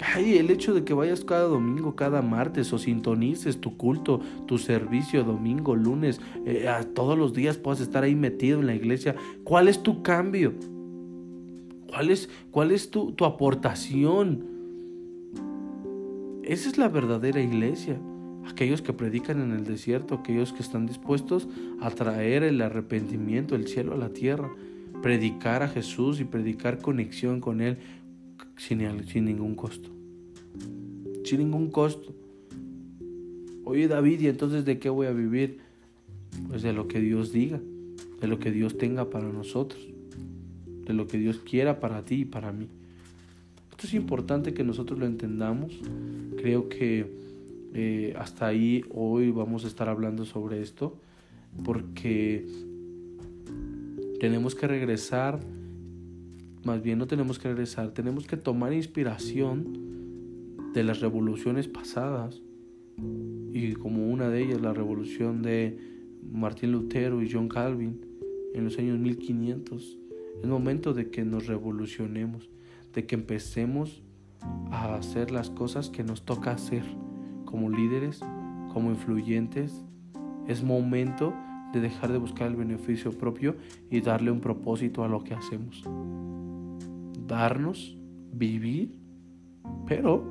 Ay, 0.00 0.38
el 0.38 0.50
hecho 0.50 0.72
de 0.72 0.82
que 0.82 0.94
vayas 0.94 1.24
cada 1.24 1.42
domingo, 1.42 1.94
cada 1.94 2.22
martes 2.22 2.72
o 2.72 2.78
sintonices 2.78 3.60
tu 3.60 3.76
culto, 3.76 4.20
tu 4.46 4.56
servicio, 4.56 5.24
domingo, 5.24 5.76
lunes, 5.76 6.20
eh, 6.46 6.66
todos 6.94 7.18
los 7.18 7.34
días 7.34 7.58
puedas 7.58 7.80
estar 7.80 8.02
ahí 8.02 8.14
metido 8.14 8.60
en 8.60 8.66
la 8.66 8.74
iglesia. 8.74 9.14
¿Cuál 9.44 9.68
es 9.68 9.82
tu 9.82 10.02
cambio? 10.02 10.54
¿Cuál 11.88 12.10
es, 12.10 12.30
cuál 12.50 12.70
es 12.70 12.90
tu, 12.90 13.12
tu 13.12 13.26
aportación? 13.26 14.46
Esa 16.44 16.70
es 16.70 16.78
la 16.78 16.88
verdadera 16.88 17.42
iglesia 17.42 18.00
aquellos 18.48 18.82
que 18.82 18.92
predican 18.92 19.40
en 19.40 19.52
el 19.52 19.64
desierto, 19.64 20.14
aquellos 20.14 20.52
que 20.52 20.62
están 20.62 20.86
dispuestos 20.86 21.48
a 21.80 21.90
traer 21.90 22.42
el 22.42 22.60
arrepentimiento, 22.60 23.54
el 23.54 23.68
cielo 23.68 23.94
a 23.94 23.98
la 23.98 24.10
tierra, 24.10 24.50
predicar 25.02 25.62
a 25.62 25.68
Jesús 25.68 26.20
y 26.20 26.24
predicar 26.24 26.78
conexión 26.78 27.40
con 27.40 27.60
Él 27.60 27.78
sin, 28.60 29.24
ningún 29.24 29.54
costo. 29.54 29.88
Sin 31.24 31.38
ningún 31.38 31.70
costo. 31.70 32.14
Oye 33.64 33.88
David, 33.88 34.20
¿y 34.20 34.26
entonces 34.28 34.64
de 34.64 34.78
qué 34.78 34.90
voy 34.90 35.06
a 35.06 35.12
vivir? 35.12 35.58
Pues 36.48 36.62
de 36.62 36.72
lo 36.72 36.86
que 36.86 37.00
Dios 37.00 37.32
diga, 37.32 37.60
de 38.20 38.28
lo 38.28 38.38
que 38.38 38.50
Dios 38.50 38.76
tenga 38.76 39.08
para 39.08 39.28
nosotros, 39.28 39.88
de 40.86 40.92
lo 40.92 41.06
que 41.06 41.18
Dios 41.18 41.38
quiera 41.38 41.80
para 41.80 42.04
ti 42.04 42.22
y 42.22 42.24
para 42.24 42.52
mí. 42.52 42.68
Esto 43.70 43.86
es 43.86 43.94
importante 43.94 44.52
que 44.52 44.62
nosotros 44.62 44.98
lo 44.98 45.06
entendamos. 45.06 45.72
Creo 46.36 46.68
que 46.68 47.06
eh, 47.72 48.14
hasta 48.18 48.46
ahí 48.46 48.84
hoy 48.90 49.30
vamos 49.30 49.64
a 49.64 49.68
estar 49.68 49.88
hablando 49.88 50.24
sobre 50.24 50.60
esto 50.60 50.98
porque 51.64 52.46
tenemos 54.20 54.54
que 54.54 54.68
regresar, 54.68 55.40
más 56.64 56.82
bien 56.82 56.98
no 56.98 57.06
tenemos 57.06 57.38
que 57.38 57.48
regresar, 57.48 57.92
tenemos 57.92 58.26
que 58.26 58.36
tomar 58.36 58.72
inspiración 58.72 59.90
de 60.74 60.84
las 60.84 61.00
revoluciones 61.00 61.68
pasadas 61.68 62.42
y 63.52 63.72
como 63.74 64.08
una 64.08 64.28
de 64.28 64.42
ellas 64.42 64.60
la 64.60 64.72
revolución 64.72 65.42
de 65.42 65.78
Martín 66.30 66.72
Lutero 66.72 67.22
y 67.22 67.30
John 67.30 67.48
Calvin 67.48 68.00
en 68.54 68.64
los 68.64 68.78
años 68.78 68.98
1500. 68.98 69.98
Es 70.42 70.48
momento 70.48 70.94
de 70.94 71.10
que 71.10 71.24
nos 71.24 71.46
revolucionemos, 71.46 72.50
de 72.94 73.06
que 73.06 73.14
empecemos 73.14 74.02
a 74.70 74.94
hacer 74.94 75.30
las 75.30 75.50
cosas 75.50 75.90
que 75.90 76.04
nos 76.04 76.24
toca 76.24 76.52
hacer 76.52 76.84
como 77.44 77.68
líderes, 77.68 78.20
como 78.72 78.90
influyentes, 78.90 79.84
es 80.46 80.62
momento 80.62 81.34
de 81.72 81.80
dejar 81.80 82.12
de 82.12 82.18
buscar 82.18 82.48
el 82.48 82.56
beneficio 82.56 83.12
propio 83.12 83.56
y 83.90 84.00
darle 84.00 84.30
un 84.30 84.40
propósito 84.40 85.04
a 85.04 85.08
lo 85.08 85.22
que 85.22 85.34
hacemos. 85.34 85.84
Darnos, 87.30 87.96
vivir, 88.32 88.92
pero 89.86 90.24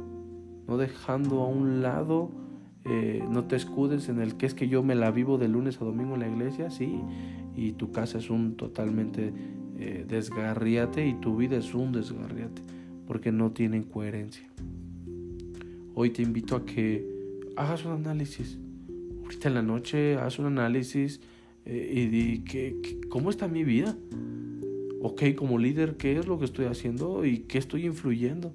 no 0.68 0.78
dejando 0.78 1.44
a 1.44 1.48
un 1.48 1.82
lado, 1.82 2.30
eh, 2.84 3.24
no 3.30 3.46
te 3.46 3.56
escudes 3.56 4.10
en 4.10 4.20
el 4.20 4.36
que 4.36 4.46
es 4.46 4.54
que 4.54 4.68
yo 4.68 4.84
me 4.84 4.96
la 4.96 5.10
vivo 5.10 5.38
de 5.38 5.48
lunes 5.48 5.82
a 5.82 5.86
domingo 5.86 6.16
en 6.16 6.20
la 6.20 6.28
iglesia, 6.28 6.70
sí, 6.70 7.00
y 7.56 7.72
tu 7.72 7.94
casa 7.94 8.18
es 8.18 8.30
un 8.30 8.58
totalmente 8.58 9.32
eh, 9.78 10.06
desgarriate 10.06 11.08
y 11.08 11.14
tu 11.14 11.38
vida 11.38 11.56
es 11.56 11.74
un 11.74 11.94
desgarriate, 11.94 12.62
porque 13.08 13.32
no 13.32 13.54
tienen 13.54 13.84
coherencia. 13.84 14.50
Hoy 15.96 16.10
te 16.10 16.22
invito 16.22 16.58
a 16.58 16.66
que 16.66 17.08
hagas 17.56 17.86
un 17.86 17.94
análisis. 17.94 18.60
Ahorita 19.24 19.48
en 19.48 19.54
la 19.54 19.62
noche 19.62 20.18
haz 20.18 20.38
un 20.38 20.48
análisis 20.48 21.22
eh, 21.64 21.94
y 21.94 22.08
di 22.08 22.40
que, 22.40 23.00
cómo 23.08 23.30
está 23.30 23.48
mi 23.48 23.64
vida. 23.64 23.96
Ok, 25.02 25.24
como 25.36 25.58
líder, 25.58 25.98
¿qué 25.98 26.18
es 26.18 26.28
lo 26.28 26.40
que 26.40 26.46
estoy 26.46 26.66
haciendo 26.66 27.26
y 27.26 27.40
qué 27.40 27.58
estoy 27.58 27.86
influyendo? 27.86 28.54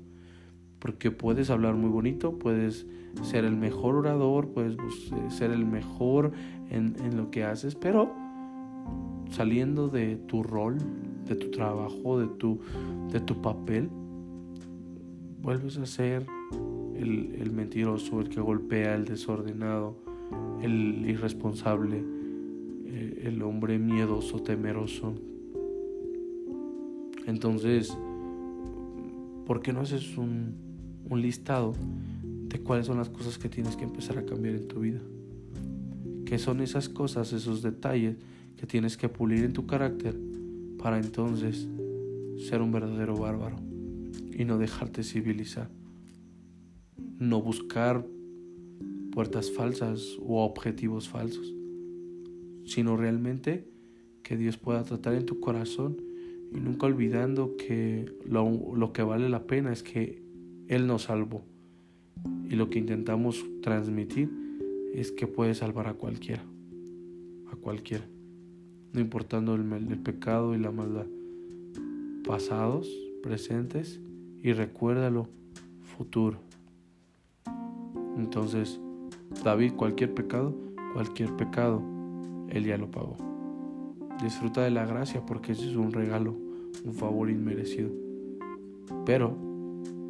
Porque 0.79 1.11
puedes 1.11 1.51
hablar 1.51 1.75
muy 1.75 1.91
bonito, 1.91 2.39
puedes 2.39 2.87
ser 3.23 3.45
el 3.45 3.57
mejor 3.57 3.95
orador, 3.95 4.49
puedes 4.49 4.77
pues, 4.77 5.13
eh, 5.13 5.31
ser 5.31 5.51
el 5.51 5.65
mejor 5.65 6.33
en, 6.71 6.97
en 7.03 7.17
lo 7.17 7.31
que 7.31 7.45
haces, 7.45 7.75
pero 7.75 8.13
saliendo 9.31 9.89
de 9.89 10.17
tu 10.17 10.43
rol, 10.43 10.79
de 11.27 11.35
tu 11.37 11.51
trabajo, 11.51 12.21
de 12.21 12.27
tu, 12.27 12.61
de 13.11 13.21
tu 13.21 13.41
papel, 13.41 13.89
vuelves 15.41 15.77
a 15.79 15.87
ser 15.87 16.27
el, 16.97 17.51
mentiroso, 17.53 18.21
el 18.21 18.29
que 18.29 18.41
golpea, 18.41 18.95
el 18.95 19.05
desordenado, 19.05 19.97
el 20.63 21.09
irresponsable, 21.09 22.03
eh, 22.87 23.23
el 23.25 23.43
hombre 23.43 23.79
miedoso, 23.79 24.43
temeroso. 24.43 25.15
Entonces, 27.27 27.97
¿por 29.47 29.61
qué 29.61 29.73
no 29.73 29.81
haces 29.81 30.17
un, 30.17 31.05
un 31.09 31.23
listado 31.23 31.75
de 32.23 32.61
cuáles 32.61 32.87
son 32.87 32.99
las 32.99 33.09
cosas 33.09 33.39
que 33.39 33.49
tienes 33.49 33.77
que 33.77 33.85
empezar 33.85 34.19
a 34.19 34.25
cambiar 34.25 34.55
en 34.55 34.69
tu 34.69 34.81
vida? 34.81 35.01
¿Qué 36.27 36.39
son 36.39 36.61
esas 36.61 36.89
cosas, 36.89 37.33
esos 37.33 37.63
detalles 37.63 38.17
que 38.57 38.67
tienes 38.67 38.97
que 38.97 39.09
pulir 39.09 39.45
en 39.45 39.53
tu 39.53 39.67
carácter 39.67 40.19
para 40.79 40.99
entonces 40.99 41.69
ser 42.49 42.61
un 42.63 42.73
verdadero 42.73 43.17
bárbaro 43.17 43.57
y 44.33 44.45
no 44.45 44.59
dejarte 44.59 45.03
civilizar? 45.03 45.71
no 47.19 47.41
buscar 47.41 48.07
puertas 49.13 49.51
falsas 49.51 50.17
o 50.21 50.45
objetivos 50.45 51.09
falsos, 51.09 51.55
sino 52.65 52.97
realmente 52.97 53.69
que 54.23 54.37
Dios 54.37 54.57
pueda 54.57 54.83
tratar 54.85 55.15
en 55.15 55.27
tu 55.27 55.41
corazón 55.41 55.97
y 56.55 56.61
nunca 56.61 56.87
olvidando 56.87 57.57
que 57.57 58.07
lo, 58.25 58.93
que 58.93 59.03
vale 59.03 59.29
la 59.29 59.47
pena 59.47 59.73
es 59.73 59.83
que 59.83 60.23
Él 60.69 60.87
nos 60.87 61.05
salvó 61.05 61.43
y 62.49 62.55
lo 62.55 62.71
que 62.71 62.79
intentamos 62.79 63.45
transmitir 63.61 64.31
es 64.95 65.11
que 65.11 65.27
puede 65.27 65.55
salvar 65.55 65.89
a 65.89 65.95
cualquiera, 65.95 66.45
a 67.51 67.57
cualquiera, 67.57 68.05
no 68.93 69.01
importando 69.01 69.57
el, 69.57 69.71
el 69.73 69.99
pecado 69.99 70.55
y 70.55 70.59
la 70.59 70.71
maldad, 70.71 71.07
pasados, 72.25 72.89
presentes 73.23 74.01
y 74.43 74.53
recuérdalo, 74.53 75.29
futuro. 75.97 76.39
Entonces, 78.17 78.79
David, 79.43 79.73
cualquier 79.73 80.15
pecado, 80.15 80.55
cualquier 80.93 81.35
pecado, 81.37 81.83
Él 82.51 82.65
ya 82.65 82.79
lo 82.79 82.91
pagó. 82.91 83.17
Disfruta 84.23 84.63
de 84.63 84.71
la 84.71 84.87
gracia 84.87 85.27
porque 85.27 85.53
ese 85.53 85.69
es 85.69 85.77
un 85.77 85.93
regalo, 85.93 86.37
un 86.85 86.93
favor 86.93 87.31
inmerecido. 87.31 87.91
Pero 89.05 89.37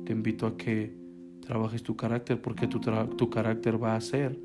te 0.04 0.12
invito 0.12 0.46
a 0.46 0.56
que 0.56 0.94
trabajes 1.40 1.82
tu 1.82 1.96
carácter 1.96 2.40
porque 2.40 2.66
tu, 2.66 2.80
tu 2.80 3.30
carácter 3.30 3.82
va 3.82 3.96
a 3.96 4.00
ser 4.00 4.38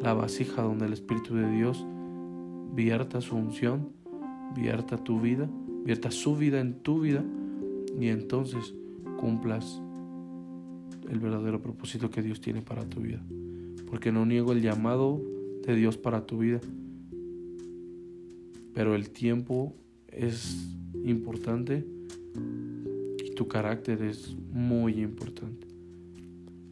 la 0.00 0.14
vasija 0.14 0.62
donde 0.62 0.86
el 0.86 0.92
Espíritu 0.92 1.34
de 1.34 1.50
Dios 1.50 1.86
vierta 2.74 3.20
su 3.20 3.36
unción, 3.36 3.90
vierta 4.54 4.96
tu 4.96 5.20
vida, 5.20 5.48
vierta 5.84 6.10
su 6.10 6.36
vida 6.36 6.60
en 6.60 6.74
tu 6.82 7.00
vida 7.00 7.24
y 7.98 8.08
entonces 8.08 8.74
cumplas 9.18 9.80
el 11.10 11.18
verdadero 11.18 11.60
propósito 11.60 12.10
que 12.10 12.22
Dios 12.22 12.40
tiene 12.40 12.62
para 12.62 12.84
tu 12.84 13.00
vida. 13.00 13.22
Porque 13.86 14.12
no 14.12 14.24
niego 14.24 14.52
el 14.52 14.62
llamado 14.62 15.20
de 15.66 15.74
Dios 15.74 15.98
para 15.98 16.26
tu 16.26 16.38
vida. 16.38 16.60
Pero 18.72 18.94
el 18.94 19.10
tiempo 19.10 19.74
es 20.12 20.68
importante 21.04 21.84
y 23.24 23.34
tu 23.34 23.48
carácter 23.48 24.02
es 24.02 24.36
muy 24.52 25.00
importante. 25.00 25.66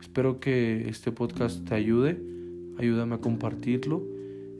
Espero 0.01 0.41
que 0.41 0.89
este 0.89 1.13
podcast 1.13 1.65
te 1.67 1.75
ayude. 1.75 2.21
Ayúdame 2.79 3.17
a 3.17 3.19
compartirlo. 3.19 4.03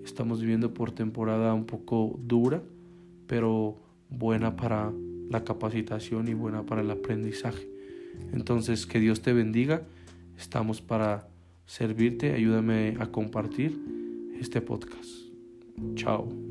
Estamos 0.05 0.41
viviendo 0.41 0.73
por 0.73 0.93
temporada 0.93 1.55
un 1.55 1.67
poco 1.67 2.19
dura, 2.25 2.63
pero 3.27 3.77
buena 4.09 4.57
para 4.57 4.93
la 5.29 5.45
capacitación 5.45 6.29
y 6.29 6.35
buena 6.35 6.65
para 6.65 6.83
el 6.83 6.91
aprendizaje. 6.91 7.69
Entonces, 8.33 8.87
que 8.87 9.01
Dios 9.01 9.23
te 9.23 9.33
bendiga. 9.33 9.83
Estamos 10.39 10.81
para 10.81 11.29
servirte. 11.67 12.33
Ayúdame 12.33 12.97
a 12.99 13.07
compartir 13.07 13.79
este 14.41 14.61
podcast. 14.61 15.09
Chao. 15.95 16.50